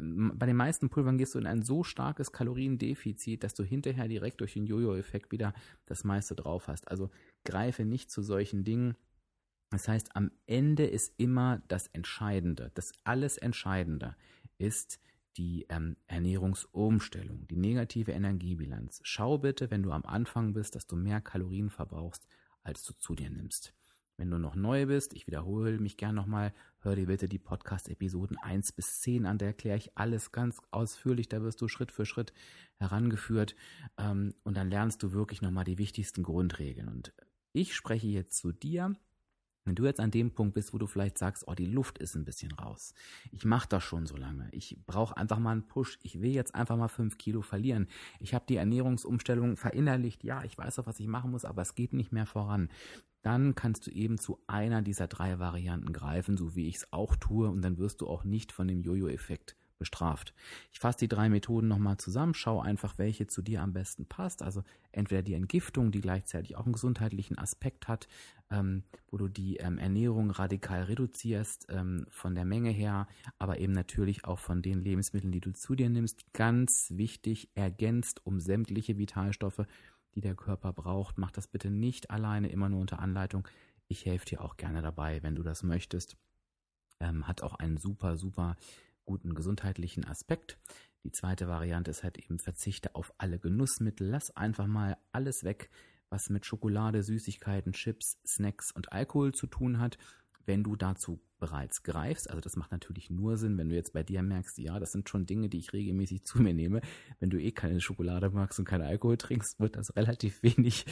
bei 0.00 0.46
den 0.46 0.56
meisten 0.56 0.90
Pulvern 0.90 1.18
gehst 1.18 1.34
du 1.34 1.38
in 1.38 1.46
ein 1.46 1.62
so 1.62 1.82
starkes 1.82 2.30
Kaloriendefizit, 2.30 3.42
dass 3.42 3.54
du 3.54 3.64
hinterher 3.64 4.08
direkt 4.08 4.40
durch 4.40 4.52
den 4.52 4.66
Jojo-Effekt 4.66 5.32
wieder 5.32 5.54
das 5.86 6.04
meiste 6.04 6.36
drauf 6.36 6.68
hast. 6.68 6.88
Also 6.88 7.10
greife 7.44 7.84
nicht 7.84 8.10
zu 8.10 8.22
solchen 8.22 8.64
Dingen. 8.64 8.96
Das 9.70 9.88
heißt, 9.88 10.16
am 10.16 10.30
Ende 10.46 10.86
ist 10.86 11.14
immer 11.16 11.62
das 11.68 11.86
Entscheidende, 11.88 12.70
das 12.74 12.92
alles 13.04 13.38
Entscheidende 13.38 14.16
ist 14.58 15.00
die 15.40 15.64
ähm, 15.70 15.96
Ernährungsumstellung, 16.06 17.46
die 17.48 17.56
negative 17.56 18.12
Energiebilanz. 18.12 19.00
Schau 19.04 19.38
bitte, 19.38 19.70
wenn 19.70 19.82
du 19.82 19.90
am 19.90 20.04
Anfang 20.04 20.52
bist, 20.52 20.74
dass 20.74 20.86
du 20.86 20.96
mehr 20.96 21.22
Kalorien 21.22 21.70
verbrauchst, 21.70 22.26
als 22.62 22.84
du 22.84 22.92
zu 22.92 23.14
dir 23.14 23.30
nimmst. 23.30 23.72
Wenn 24.18 24.30
du 24.30 24.36
noch 24.36 24.54
neu 24.54 24.84
bist, 24.84 25.14
ich 25.14 25.26
wiederhole 25.26 25.78
mich 25.78 25.96
gern 25.96 26.14
nochmal, 26.14 26.52
hör 26.80 26.94
dir 26.94 27.06
bitte 27.06 27.26
die 27.26 27.38
Podcast-Episoden 27.38 28.36
1 28.36 28.72
bis 28.72 29.00
10 29.00 29.24
an, 29.24 29.38
da 29.38 29.46
erkläre 29.46 29.78
ich 29.78 29.96
alles 29.96 30.30
ganz 30.30 30.60
ausführlich, 30.72 31.30
da 31.30 31.40
wirst 31.40 31.62
du 31.62 31.68
Schritt 31.68 31.90
für 31.90 32.04
Schritt 32.04 32.34
herangeführt 32.76 33.56
ähm, 33.96 34.34
und 34.42 34.58
dann 34.58 34.68
lernst 34.68 35.02
du 35.02 35.12
wirklich 35.12 35.40
nochmal 35.40 35.64
die 35.64 35.78
wichtigsten 35.78 36.22
Grundregeln. 36.22 36.88
Und 36.88 37.14
ich 37.54 37.74
spreche 37.74 38.08
jetzt 38.08 38.36
zu 38.36 38.52
dir, 38.52 38.94
wenn 39.64 39.74
du 39.74 39.84
jetzt 39.84 40.00
an 40.00 40.10
dem 40.10 40.30
Punkt 40.30 40.54
bist, 40.54 40.72
wo 40.72 40.78
du 40.78 40.86
vielleicht 40.86 41.18
sagst, 41.18 41.46
oh, 41.46 41.54
die 41.54 41.66
Luft 41.66 41.98
ist 41.98 42.14
ein 42.14 42.24
bisschen 42.24 42.52
raus. 42.52 42.94
Ich 43.30 43.44
mache 43.44 43.68
das 43.68 43.84
schon 43.84 44.06
so 44.06 44.16
lange. 44.16 44.48
Ich 44.52 44.78
brauche 44.86 45.16
einfach 45.16 45.38
mal 45.38 45.52
einen 45.52 45.66
Push. 45.66 45.98
Ich 46.02 46.20
will 46.20 46.32
jetzt 46.32 46.54
einfach 46.54 46.76
mal 46.76 46.88
fünf 46.88 47.18
Kilo 47.18 47.42
verlieren. 47.42 47.88
Ich 48.18 48.34
habe 48.34 48.44
die 48.48 48.56
Ernährungsumstellung 48.56 49.56
verinnerlicht. 49.56 50.24
Ja, 50.24 50.44
ich 50.44 50.56
weiß 50.56 50.78
auch, 50.78 50.86
was 50.86 51.00
ich 51.00 51.06
machen 51.06 51.30
muss, 51.30 51.44
aber 51.44 51.62
es 51.62 51.74
geht 51.74 51.92
nicht 51.92 52.12
mehr 52.12 52.26
voran 52.26 52.68
dann 53.22 53.54
kannst 53.54 53.86
du 53.86 53.90
eben 53.90 54.16
zu 54.16 54.42
einer 54.46 54.82
dieser 54.82 55.06
drei 55.06 55.38
Varianten 55.38 55.92
greifen, 55.92 56.36
so 56.36 56.56
wie 56.56 56.68
ich 56.68 56.76
es 56.76 56.92
auch 56.92 57.16
tue, 57.16 57.50
und 57.50 57.62
dann 57.62 57.76
wirst 57.76 58.00
du 58.00 58.08
auch 58.08 58.24
nicht 58.24 58.50
von 58.50 58.66
dem 58.66 58.80
Jojo-Effekt 58.80 59.56
bestraft. 59.80 60.32
Ich 60.72 60.78
fasse 60.78 60.98
die 61.00 61.08
drei 61.08 61.28
Methoden 61.28 61.66
nochmal 61.66 61.96
zusammen, 61.96 62.34
schau 62.34 62.60
einfach, 62.60 62.98
welche 62.98 63.26
zu 63.26 63.42
dir 63.42 63.62
am 63.62 63.72
besten 63.72 64.06
passt. 64.06 64.42
Also 64.42 64.62
entweder 64.92 65.22
die 65.22 65.34
Entgiftung, 65.34 65.90
die 65.90 66.00
gleichzeitig 66.00 66.56
auch 66.56 66.66
einen 66.66 66.74
gesundheitlichen 66.74 67.36
Aspekt 67.36 67.88
hat, 67.88 68.06
ähm, 68.52 68.84
wo 69.10 69.16
du 69.16 69.26
die 69.26 69.56
ähm, 69.56 69.78
Ernährung 69.78 70.30
radikal 70.30 70.84
reduzierst 70.84 71.66
ähm, 71.70 72.06
von 72.10 72.36
der 72.36 72.44
Menge 72.44 72.70
her, 72.70 73.08
aber 73.40 73.58
eben 73.58 73.72
natürlich 73.72 74.24
auch 74.24 74.38
von 74.38 74.62
den 74.62 74.80
Lebensmitteln, 74.80 75.32
die 75.32 75.40
du 75.40 75.52
zu 75.52 75.74
dir 75.74 75.90
nimmst, 75.90 76.32
ganz 76.32 76.92
wichtig 76.94 77.50
ergänzt 77.54 78.24
um 78.24 78.38
sämtliche 78.38 78.98
Vitalstoffe 78.98 79.66
die 80.14 80.20
der 80.20 80.34
Körper 80.34 80.72
braucht. 80.72 81.18
Mach 81.18 81.30
das 81.30 81.46
bitte 81.46 81.70
nicht 81.70 82.10
alleine, 82.10 82.48
immer 82.48 82.68
nur 82.68 82.80
unter 82.80 82.98
Anleitung. 82.98 83.46
Ich 83.88 84.06
helfe 84.06 84.26
dir 84.26 84.40
auch 84.42 84.56
gerne 84.56 84.82
dabei, 84.82 85.22
wenn 85.22 85.34
du 85.34 85.42
das 85.42 85.62
möchtest. 85.62 86.16
Ähm, 87.00 87.26
hat 87.26 87.42
auch 87.42 87.54
einen 87.54 87.76
super, 87.76 88.16
super 88.16 88.56
guten 89.04 89.34
gesundheitlichen 89.34 90.04
Aspekt. 90.04 90.58
Die 91.04 91.12
zweite 91.12 91.48
Variante 91.48 91.90
ist 91.90 92.02
halt 92.02 92.18
eben 92.18 92.38
Verzichte 92.38 92.94
auf 92.94 93.12
alle 93.18 93.38
Genussmittel. 93.38 94.08
Lass 94.08 94.36
einfach 94.36 94.66
mal 94.66 94.98
alles 95.12 95.44
weg, 95.44 95.70
was 96.10 96.28
mit 96.28 96.44
Schokolade, 96.44 97.02
Süßigkeiten, 97.02 97.72
Chips, 97.72 98.18
Snacks 98.26 98.70
und 98.72 98.92
Alkohol 98.92 99.32
zu 99.32 99.46
tun 99.46 99.78
hat. 99.78 99.98
Wenn 100.44 100.62
du 100.62 100.76
dazu 100.76 101.20
bereits 101.40 101.82
greifst. 101.82 102.30
Also 102.30 102.40
das 102.40 102.56
macht 102.56 102.70
natürlich 102.70 103.10
nur 103.10 103.36
Sinn, 103.36 103.58
wenn 103.58 103.68
du 103.68 103.74
jetzt 103.74 103.92
bei 103.92 104.02
dir 104.02 104.22
merkst, 104.22 104.58
ja, 104.58 104.78
das 104.78 104.92
sind 104.92 105.08
schon 105.08 105.26
Dinge, 105.26 105.48
die 105.48 105.58
ich 105.58 105.72
regelmäßig 105.72 106.22
zu 106.22 106.40
mir 106.40 106.54
nehme. 106.54 106.80
Wenn 107.18 107.30
du 107.30 107.40
eh 107.40 107.50
keine 107.50 107.80
Schokolade 107.80 108.30
magst 108.30 108.58
und 108.58 108.66
keinen 108.66 108.82
Alkohol 108.82 109.16
trinkst, 109.16 109.58
wird 109.58 109.76
das 109.76 109.96
relativ 109.96 110.42
wenig 110.42 110.84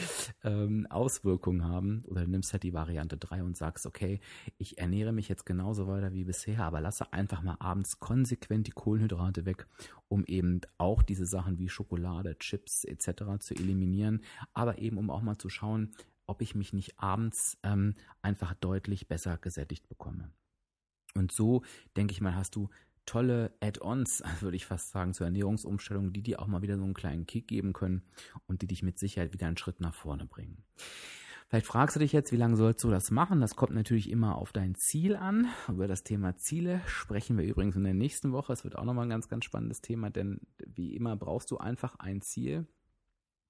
ähm, 0.43 0.87
Auswirkungen 0.91 1.65
haben. 1.65 2.05
Oder 2.07 2.25
du 2.25 2.31
nimmst 2.31 2.53
halt 2.53 2.65
die 2.65 2.73
Variante 2.73 3.17
3 3.17 3.45
und 3.45 3.57
sagst, 3.57 3.87
okay, 3.87 4.21
ich 4.57 4.79
ernähre 4.79 5.13
mich 5.13 5.29
jetzt 5.29 5.47
genauso 5.47 5.87
weiter 5.87 6.13
wie 6.13 6.25
bisher, 6.25 6.65
aber 6.65 6.81
lasse 6.81 7.13
einfach 7.13 7.43
mal 7.43 7.57
abends 7.61 8.01
konsequent 8.01 8.67
die 8.67 8.73
Kohlenhydrate 8.73 9.45
weg, 9.45 9.67
um 10.09 10.25
eben 10.25 10.63
auch 10.79 11.03
diese 11.03 11.27
Sachen 11.27 11.59
wie 11.59 11.69
Schokolade, 11.69 12.37
Chips 12.39 12.85
etc. 12.85 13.39
zu 13.41 13.55
eliminieren, 13.55 14.23
aber 14.55 14.79
eben 14.79 14.97
um 14.97 15.11
auch 15.11 15.23
mal 15.23 15.39
zu 15.39 15.49
schauen, 15.49 15.93
ob 16.29 16.43
ich 16.43 16.55
mich 16.55 16.73
nicht 16.73 16.99
abends 16.99 17.59
ähm, 17.63 17.95
einfach 18.23 18.55
deutlich 18.55 19.09
besser 19.09 19.39
gesättigt 19.39 19.89
bekomme. 19.89 20.31
Und 21.19 21.33
so, 21.33 21.63
denke 21.97 22.13
ich 22.13 22.21
mal, 22.21 22.35
hast 22.35 22.55
du 22.55 22.71
tolle 23.05 23.53
Add-ons, 23.61 24.23
würde 24.41 24.57
ich 24.57 24.67
fast 24.67 24.91
sagen, 24.91 25.15
zur 25.15 25.27
Ernährungsumstellung, 25.27 26.13
die 26.13 26.23
dir 26.23 26.41
auch 26.41 26.47
mal 26.47 26.63
wieder 26.63 26.79
so 26.79 26.85
einen 26.85 26.95
kleinen 26.95 27.27
Kick 27.27 27.49
geben 27.49 27.73
können 27.73 28.03
und 28.47 28.63
die 28.63 28.67
dich 28.67 28.83
mit 28.83 28.99
Sicherheit 28.99 29.33
wieder 29.33 29.47
einen 29.47 29.57
Schritt 29.57 29.81
nach 29.81 29.95
vorne 29.95 30.27
bringen. 30.27 30.63
Vielleicht 31.49 31.67
fragst 31.67 31.97
du 31.97 32.01
dich 32.01 32.13
jetzt, 32.13 32.31
wie 32.31 32.37
lange 32.37 32.57
sollst 32.57 32.85
du 32.85 32.91
das 32.91 33.11
machen? 33.11 33.41
Das 33.41 33.57
kommt 33.57 33.75
natürlich 33.75 34.11
immer 34.11 34.37
auf 34.37 34.53
dein 34.53 34.75
Ziel 34.75 35.17
an. 35.17 35.49
Über 35.67 35.89
das 35.89 36.05
Thema 36.05 36.37
Ziele 36.37 36.83
sprechen 36.87 37.39
wir 37.39 37.47
übrigens 37.47 37.75
in 37.75 37.85
der 37.85 37.95
nächsten 37.95 38.33
Woche. 38.33 38.53
Es 38.53 38.65
wird 38.65 38.77
auch 38.77 38.85
nochmal 38.85 39.07
ein 39.07 39.11
ganz, 39.11 39.31
ganz 39.31 39.47
spannendes 39.47 39.81
Thema, 39.81 40.11
denn 40.11 40.41
wie 40.67 40.95
immer 40.95 41.17
brauchst 41.17 41.51
du 41.51 41.57
einfach 41.57 41.99
ein 42.01 42.21
Ziel 42.21 42.67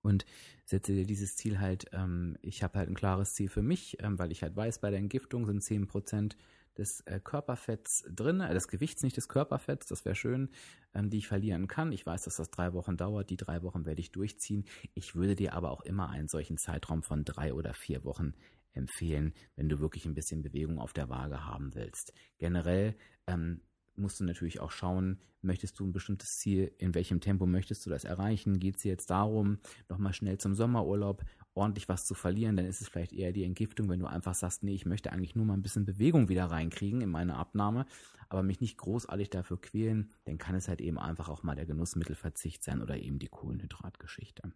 und 0.03 0.27
setze 0.65 0.93
dir 0.93 1.07
dieses 1.07 1.35
Ziel 1.35 1.59
halt, 1.59 1.87
ähm, 1.93 2.37
ich 2.41 2.63
habe 2.63 2.79
halt 2.79 2.89
ein 2.89 2.95
klares 2.95 3.35
Ziel 3.35 3.49
für 3.49 3.63
mich, 3.63 3.97
ähm, 4.01 4.17
weil 4.17 4.31
ich 4.31 4.45
halt 4.45 4.55
weiß, 4.55 4.81
bei 4.81 4.91
der 4.91 5.01
Entgiftung 5.01 5.45
sind 5.45 5.61
10% 5.63 6.37
des 6.79 7.01
äh, 7.03 7.21
Körperfetts 7.23 8.05
drin, 8.11 8.41
äh, 8.41 8.55
des 8.55 8.69
Gewichts, 8.69 9.03
nicht 9.03 9.17
des 9.17 9.29
Körperfetts, 9.29 9.87
das 9.87 10.05
wäre 10.05 10.15
schön, 10.15 10.51
ähm, 10.95 11.11
die 11.11 11.19
ich 11.19 11.29
verlieren 11.29 11.67
kann. 11.69 11.93
Ich 11.93 12.07
weiß, 12.07 12.23
dass 12.23 12.37
das 12.37 12.51
drei 12.51 12.73
Wochen 12.73 12.97
dauert, 12.97 13.31
die 13.31 13.37
drei 13.37 13.63
Wochen 13.63 13.85
werde 13.85 14.01
ich 14.01 14.13
durchziehen. 14.13 14.65
Ich 14.95 15.15
würde 15.15 15.35
dir 15.35 15.55
aber 15.55 15.71
auch 15.71 15.83
immer 15.83 16.09
einen 16.11 16.29
solchen 16.29 16.57
Zeitraum 16.57 17.03
von 17.03 17.25
drei 17.25 17.53
oder 17.53 17.75
vier 17.75 18.05
Wochen 18.05 18.35
empfehlen, 18.73 19.35
wenn 19.57 19.69
du 19.69 19.81
wirklich 19.81 20.07
ein 20.07 20.15
bisschen 20.15 20.43
Bewegung 20.43 20.79
auf 20.79 20.93
der 20.93 21.09
Waage 21.09 21.45
haben 21.45 21.75
willst. 21.75 22.13
Generell 22.39 22.97
ähm, 23.27 23.61
musst 23.99 24.21
du 24.21 24.25
natürlich 24.25 24.61
auch 24.61 24.71
schauen, 24.71 25.19
möchtest 25.43 25.79
du 25.79 25.87
ein 25.87 25.93
bestimmtes 25.93 26.39
Ziel, 26.39 26.73
in 26.79 26.95
welchem 26.95 27.21
Tempo 27.21 27.47
möchtest 27.47 27.85
du 27.87 27.91
das 27.91 28.05
erreichen? 28.05 28.59
Geht 28.59 28.77
es 28.77 28.85
jetzt 28.85 29.11
darum, 29.11 29.59
nochmal 29.89 30.13
schnell 30.13 30.39
zum 30.39 30.55
Sommerurlaub 30.55 31.25
ordentlich 31.55 31.89
was 31.89 32.07
zu 32.07 32.15
verlieren, 32.15 32.57
dann 32.57 32.67
ist 32.67 32.81
es 32.81 32.89
vielleicht 32.89 33.13
eher 33.13 33.33
die 33.33 33.45
Entgiftung, 33.45 33.89
wenn 33.89 34.01
du 34.01 34.07
einfach 34.07 34.35
sagst, 34.35 34.63
nee, 34.63 34.75
ich 34.75 34.87
möchte 34.87 35.13
eigentlich 35.13 35.35
nur 35.35 35.45
mal 35.45 35.55
ein 35.55 35.63
bisschen 35.63 35.85
Bewegung 35.85 36.29
wieder 36.29 36.47
reinkriegen 36.47 37.01
in 37.01 37.11
meine 37.11 37.37
Abnahme, 37.37 37.85
aber 38.29 38.43
mich 38.43 38.61
nicht 38.61 38.79
großartig 38.79 39.31
dafür 39.31 39.61
quälen, 39.61 40.11
dann 40.25 40.39
kann 40.39 40.55
es 40.55 40.69
halt 40.69 40.81
eben 40.81 40.99
einfach 40.99 41.29
auch 41.29 41.43
mal 41.43 41.57
der 41.57 41.67
Genussmittelverzicht 41.67 42.63
sein 42.63 42.81
oder 42.81 42.97
eben 42.97 43.19
die 43.19 43.29
Kohlenhydratgeschichte. 43.29 44.53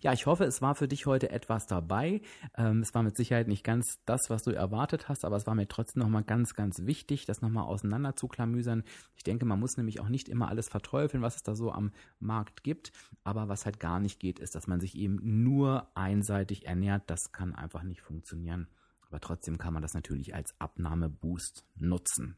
Ja, 0.00 0.12
ich 0.12 0.26
hoffe, 0.26 0.44
es 0.44 0.62
war 0.62 0.74
für 0.74 0.88
dich 0.88 1.06
heute 1.06 1.30
etwas 1.30 1.66
dabei. 1.66 2.20
Ähm, 2.56 2.80
es 2.80 2.94
war 2.94 3.02
mit 3.02 3.16
Sicherheit 3.16 3.48
nicht 3.48 3.64
ganz 3.64 4.00
das, 4.04 4.30
was 4.30 4.42
du 4.42 4.50
erwartet 4.50 5.08
hast, 5.08 5.24
aber 5.24 5.36
es 5.36 5.46
war 5.46 5.54
mir 5.54 5.68
trotzdem 5.68 6.02
nochmal 6.02 6.24
ganz, 6.24 6.54
ganz 6.54 6.86
wichtig, 6.86 7.26
das 7.26 7.42
nochmal 7.42 7.64
auseinander 7.64 8.16
zu 8.16 8.28
klamüsern. 8.28 8.84
Ich 9.16 9.22
denke, 9.24 9.44
man 9.46 9.60
muss 9.60 9.76
nämlich 9.76 10.00
auch 10.00 10.08
nicht 10.08 10.28
immer 10.28 10.48
alles 10.48 10.68
verteufeln, 10.68 11.22
was 11.22 11.36
es 11.36 11.42
da 11.42 11.54
so 11.54 11.72
am 11.72 11.92
Markt 12.20 12.62
gibt. 12.62 12.92
Aber 13.22 13.48
was 13.48 13.64
halt 13.64 13.80
gar 13.80 14.00
nicht 14.00 14.20
geht, 14.20 14.38
ist, 14.38 14.54
dass 14.54 14.66
man 14.66 14.80
sich 14.80 14.96
eben 14.96 15.18
nur 15.22 15.88
einseitig 15.94 16.66
ernährt. 16.66 17.02
Das 17.06 17.32
kann 17.32 17.54
einfach 17.54 17.82
nicht 17.82 18.02
funktionieren. 18.02 18.68
Aber 19.14 19.20
trotzdem 19.20 19.58
kann 19.58 19.72
man 19.72 19.80
das 19.80 19.94
natürlich 19.94 20.34
als 20.34 20.60
Abnahmeboost 20.60 21.64
nutzen. 21.76 22.36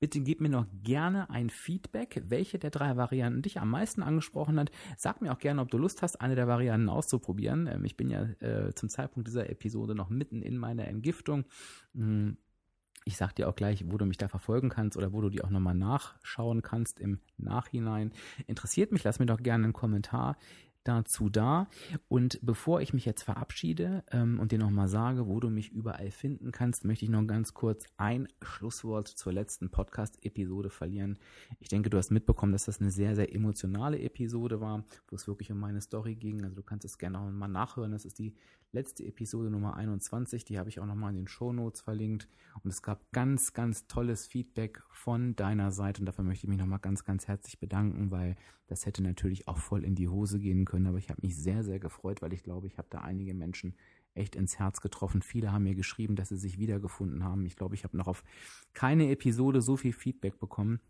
Bitte 0.00 0.20
gib 0.20 0.42
mir 0.42 0.50
noch 0.50 0.66
gerne 0.82 1.30
ein 1.30 1.48
Feedback, 1.48 2.22
welche 2.26 2.58
der 2.58 2.68
drei 2.68 2.98
Varianten 2.98 3.40
dich 3.40 3.58
am 3.58 3.70
meisten 3.70 4.02
angesprochen 4.02 4.60
hat. 4.60 4.70
Sag 4.98 5.22
mir 5.22 5.32
auch 5.32 5.38
gerne, 5.38 5.62
ob 5.62 5.70
du 5.70 5.78
Lust 5.78 6.02
hast, 6.02 6.20
eine 6.20 6.34
der 6.34 6.46
Varianten 6.46 6.90
auszuprobieren. 6.90 7.66
Ähm, 7.68 7.86
ich 7.86 7.96
bin 7.96 8.10
ja 8.10 8.24
äh, 8.40 8.74
zum 8.74 8.90
Zeitpunkt 8.90 9.28
dieser 9.28 9.48
Episode 9.48 9.94
noch 9.94 10.10
mitten 10.10 10.42
in 10.42 10.58
meiner 10.58 10.88
Entgiftung. 10.88 11.46
Hm, 11.94 12.36
ich 13.06 13.16
sag 13.16 13.34
dir 13.34 13.48
auch 13.48 13.56
gleich, 13.56 13.90
wo 13.90 13.96
du 13.96 14.04
mich 14.04 14.18
da 14.18 14.28
verfolgen 14.28 14.68
kannst 14.68 14.98
oder 14.98 15.14
wo 15.14 15.22
du 15.22 15.30
die 15.30 15.42
auch 15.42 15.48
nochmal 15.48 15.74
nachschauen 15.74 16.60
kannst 16.60 17.00
im 17.00 17.20
Nachhinein. 17.38 18.12
Interessiert 18.46 18.92
mich, 18.92 19.04
lass 19.04 19.20
mir 19.20 19.26
doch 19.26 19.42
gerne 19.42 19.64
einen 19.64 19.72
Kommentar 19.72 20.36
dazu 20.84 21.28
da. 21.28 21.68
Und 22.08 22.38
bevor 22.42 22.80
ich 22.80 22.92
mich 22.92 23.04
jetzt 23.04 23.22
verabschiede 23.22 24.04
ähm, 24.10 24.40
und 24.40 24.52
dir 24.52 24.58
nochmal 24.58 24.88
sage, 24.88 25.26
wo 25.26 25.40
du 25.40 25.50
mich 25.50 25.70
überall 25.70 26.10
finden 26.10 26.52
kannst, 26.52 26.84
möchte 26.84 27.04
ich 27.04 27.10
noch 27.10 27.26
ganz 27.26 27.54
kurz 27.54 27.84
ein 27.96 28.28
Schlusswort 28.42 29.08
zur 29.08 29.32
letzten 29.32 29.70
Podcast-Episode 29.70 30.70
verlieren. 30.70 31.18
Ich 31.58 31.68
denke, 31.68 31.90
du 31.90 31.98
hast 31.98 32.10
mitbekommen, 32.10 32.52
dass 32.52 32.64
das 32.64 32.80
eine 32.80 32.90
sehr, 32.90 33.14
sehr 33.14 33.34
emotionale 33.34 34.00
Episode 34.00 34.60
war, 34.60 34.84
wo 35.08 35.16
es 35.16 35.26
wirklich 35.26 35.50
um 35.52 35.58
meine 35.58 35.80
Story 35.80 36.14
ging. 36.14 36.42
Also 36.42 36.56
du 36.56 36.62
kannst 36.62 36.84
es 36.84 36.98
gerne 36.98 37.20
auch 37.20 37.30
mal 37.30 37.48
nachhören. 37.48 37.92
Das 37.92 38.04
ist 38.04 38.18
die 38.18 38.34
letzte 38.72 39.04
Episode 39.04 39.50
Nummer 39.50 39.76
21, 39.76 40.44
die 40.44 40.58
habe 40.58 40.68
ich 40.68 40.80
auch 40.80 40.86
nochmal 40.86 41.10
in 41.10 41.16
den 41.16 41.28
Show 41.28 41.52
Notes 41.52 41.80
verlinkt. 41.80 42.28
Und 42.62 42.70
es 42.70 42.82
gab 42.82 43.10
ganz, 43.12 43.52
ganz 43.52 43.86
tolles 43.86 44.26
Feedback 44.26 44.82
von 44.92 45.34
deiner 45.34 45.72
Seite 45.72 46.00
und 46.00 46.06
dafür 46.06 46.24
möchte 46.24 46.46
ich 46.46 46.50
mich 46.50 46.58
nochmal 46.58 46.78
ganz, 46.78 47.04
ganz 47.04 47.26
herzlich 47.26 47.58
bedanken, 47.58 48.10
weil 48.10 48.36
das 48.66 48.86
hätte 48.86 49.02
natürlich 49.02 49.48
auch 49.48 49.58
voll 49.58 49.84
in 49.84 49.96
die 49.96 50.08
Hose 50.08 50.38
gehen 50.38 50.64
können. 50.64 50.69
Aber 50.86 50.98
ich 50.98 51.10
habe 51.10 51.20
mich 51.22 51.36
sehr, 51.36 51.62
sehr 51.64 51.78
gefreut, 51.78 52.22
weil 52.22 52.32
ich 52.32 52.42
glaube, 52.42 52.66
ich 52.66 52.78
habe 52.78 52.88
da 52.90 53.00
einige 53.00 53.34
Menschen 53.34 53.74
echt 54.14 54.36
ins 54.36 54.58
Herz 54.58 54.80
getroffen. 54.80 55.22
Viele 55.22 55.52
haben 55.52 55.64
mir 55.64 55.74
geschrieben, 55.74 56.16
dass 56.16 56.30
sie 56.30 56.36
sich 56.36 56.58
wiedergefunden 56.58 57.24
haben. 57.24 57.46
Ich 57.46 57.56
glaube, 57.56 57.74
ich 57.74 57.84
habe 57.84 57.96
noch 57.96 58.08
auf 58.08 58.24
keine 58.72 59.10
Episode 59.10 59.62
so 59.62 59.76
viel 59.76 59.92
Feedback 59.92 60.38
bekommen. 60.38 60.80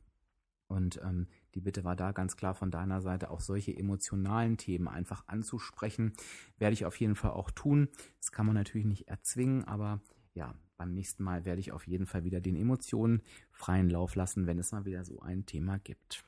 Und 0.68 1.00
ähm, 1.02 1.26
die 1.54 1.60
Bitte 1.60 1.82
war 1.82 1.96
da 1.96 2.12
ganz 2.12 2.36
klar 2.36 2.54
von 2.54 2.70
deiner 2.70 3.00
Seite, 3.00 3.30
auch 3.30 3.40
solche 3.40 3.76
emotionalen 3.76 4.56
Themen 4.56 4.86
einfach 4.86 5.26
anzusprechen. 5.26 6.12
Werde 6.58 6.74
ich 6.74 6.86
auf 6.86 6.96
jeden 7.00 7.16
Fall 7.16 7.32
auch 7.32 7.50
tun. 7.50 7.88
Das 8.18 8.30
kann 8.30 8.46
man 8.46 8.54
natürlich 8.54 8.86
nicht 8.86 9.08
erzwingen, 9.08 9.64
aber 9.64 10.00
ja, 10.32 10.54
beim 10.76 10.94
nächsten 10.94 11.24
Mal 11.24 11.44
werde 11.44 11.60
ich 11.60 11.72
auf 11.72 11.86
jeden 11.86 12.06
Fall 12.06 12.24
wieder 12.24 12.40
den 12.40 12.56
Emotionen 12.56 13.22
freien 13.50 13.90
Lauf 13.90 14.14
lassen, 14.14 14.46
wenn 14.46 14.58
es 14.58 14.70
mal 14.70 14.84
wieder 14.84 15.04
so 15.04 15.20
ein 15.20 15.44
Thema 15.44 15.78
gibt. 15.78 16.24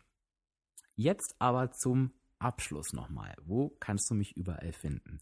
Jetzt 0.95 1.37
aber 1.39 1.71
zum 1.71 2.11
Abschluss 2.43 2.93
nochmal. 2.93 3.35
Wo 3.45 3.71
kannst 3.81 4.11
du 4.11 4.15
mich 4.15 4.37
überall 4.37 4.73
finden? 4.73 5.19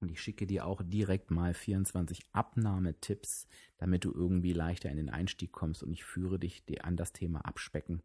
Und 0.00 0.10
ich 0.10 0.20
schicke 0.20 0.46
dir 0.46 0.66
auch 0.66 0.82
direkt 0.84 1.30
mal 1.30 1.54
24 1.54 2.20
Abnahmetipps, 2.32 3.46
damit 3.78 4.04
du 4.04 4.12
irgendwie 4.12 4.52
leichter 4.52 4.90
in 4.90 4.98
den 4.98 5.10
Einstieg 5.10 5.52
kommst 5.52 5.82
und 5.82 5.92
ich 5.92 6.04
führe 6.04 6.38
dich 6.38 6.64
an 6.82 6.96
das 6.96 7.12
Thema 7.12 7.40
Abspecken 7.40 8.02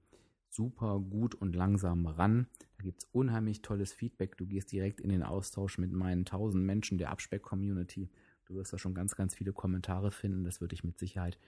super 0.52 1.00
gut 1.00 1.34
und 1.34 1.56
langsam 1.56 2.06
ran. 2.06 2.48
Da 2.78 2.84
gibt 2.84 3.04
es 3.04 3.10
unheimlich 3.12 3.62
tolles 3.62 3.94
Feedback. 3.94 4.38
Du 4.38 4.46
gehst 4.46 4.72
direkt 4.72 5.00
in 5.00 5.10
den 5.10 5.24
Austausch 5.24 5.78
mit 5.78 5.92
meinen 5.92 6.22
1000 6.22 6.64
Menschen 6.64 6.98
der 6.98 7.10
Abspeck-Community. 7.10 8.10
Du 8.46 8.56
wirst 8.56 8.74
da 8.74 8.78
schon 8.78 8.94
ganz, 8.94 9.16
ganz 9.16 9.34
viele 9.34 9.54
Kommentare 9.54 10.12
finden. 10.12 10.44
Das 10.44 10.60
würde 10.60 10.74
ich 10.74 10.84
mit 10.84 11.00
Sicherheit 11.00 11.40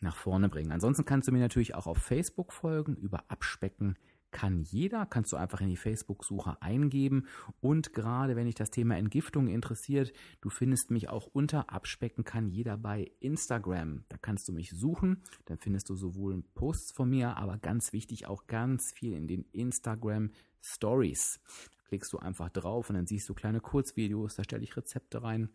nach 0.00 0.16
vorne 0.16 0.48
bringen. 0.48 0.72
Ansonsten 0.72 1.04
kannst 1.04 1.28
du 1.28 1.32
mir 1.32 1.38
natürlich 1.38 1.74
auch 1.74 1.86
auf 1.86 1.98
Facebook 1.98 2.52
folgen 2.52 2.96
über 2.96 3.30
Abspecken 3.30 3.96
kann 4.42 4.64
jeder, 4.64 5.06
kannst 5.06 5.30
du 5.30 5.36
einfach 5.36 5.60
in 5.60 5.68
die 5.68 5.76
Facebook-Suche 5.76 6.60
eingeben. 6.60 7.28
Und 7.60 7.92
gerade 7.92 8.34
wenn 8.34 8.46
dich 8.46 8.56
das 8.56 8.72
Thema 8.72 8.96
Entgiftung 8.96 9.46
interessiert, 9.46 10.12
du 10.40 10.50
findest 10.50 10.90
mich 10.90 11.08
auch 11.08 11.28
unter 11.28 11.70
Abspecken 11.70 12.24
kann 12.24 12.48
jeder 12.48 12.76
bei 12.76 13.12
Instagram. 13.20 14.02
Da 14.08 14.16
kannst 14.16 14.48
du 14.48 14.52
mich 14.52 14.70
suchen, 14.70 15.22
dann 15.44 15.58
findest 15.58 15.90
du 15.90 15.94
sowohl 15.94 16.42
Posts 16.54 16.90
von 16.90 17.08
mir, 17.08 17.36
aber 17.36 17.56
ganz 17.56 17.92
wichtig 17.92 18.26
auch 18.26 18.48
ganz 18.48 18.90
viel 18.90 19.12
in 19.12 19.28
den 19.28 19.44
Instagram 19.52 20.32
Stories. 20.60 21.38
Da 21.76 21.84
klickst 21.84 22.12
du 22.12 22.18
einfach 22.18 22.48
drauf 22.48 22.90
und 22.90 22.96
dann 22.96 23.06
siehst 23.06 23.28
du 23.28 23.34
kleine 23.34 23.60
Kurzvideos, 23.60 24.34
da 24.34 24.42
stelle 24.42 24.64
ich 24.64 24.76
Rezepte 24.76 25.22
rein. 25.22 25.50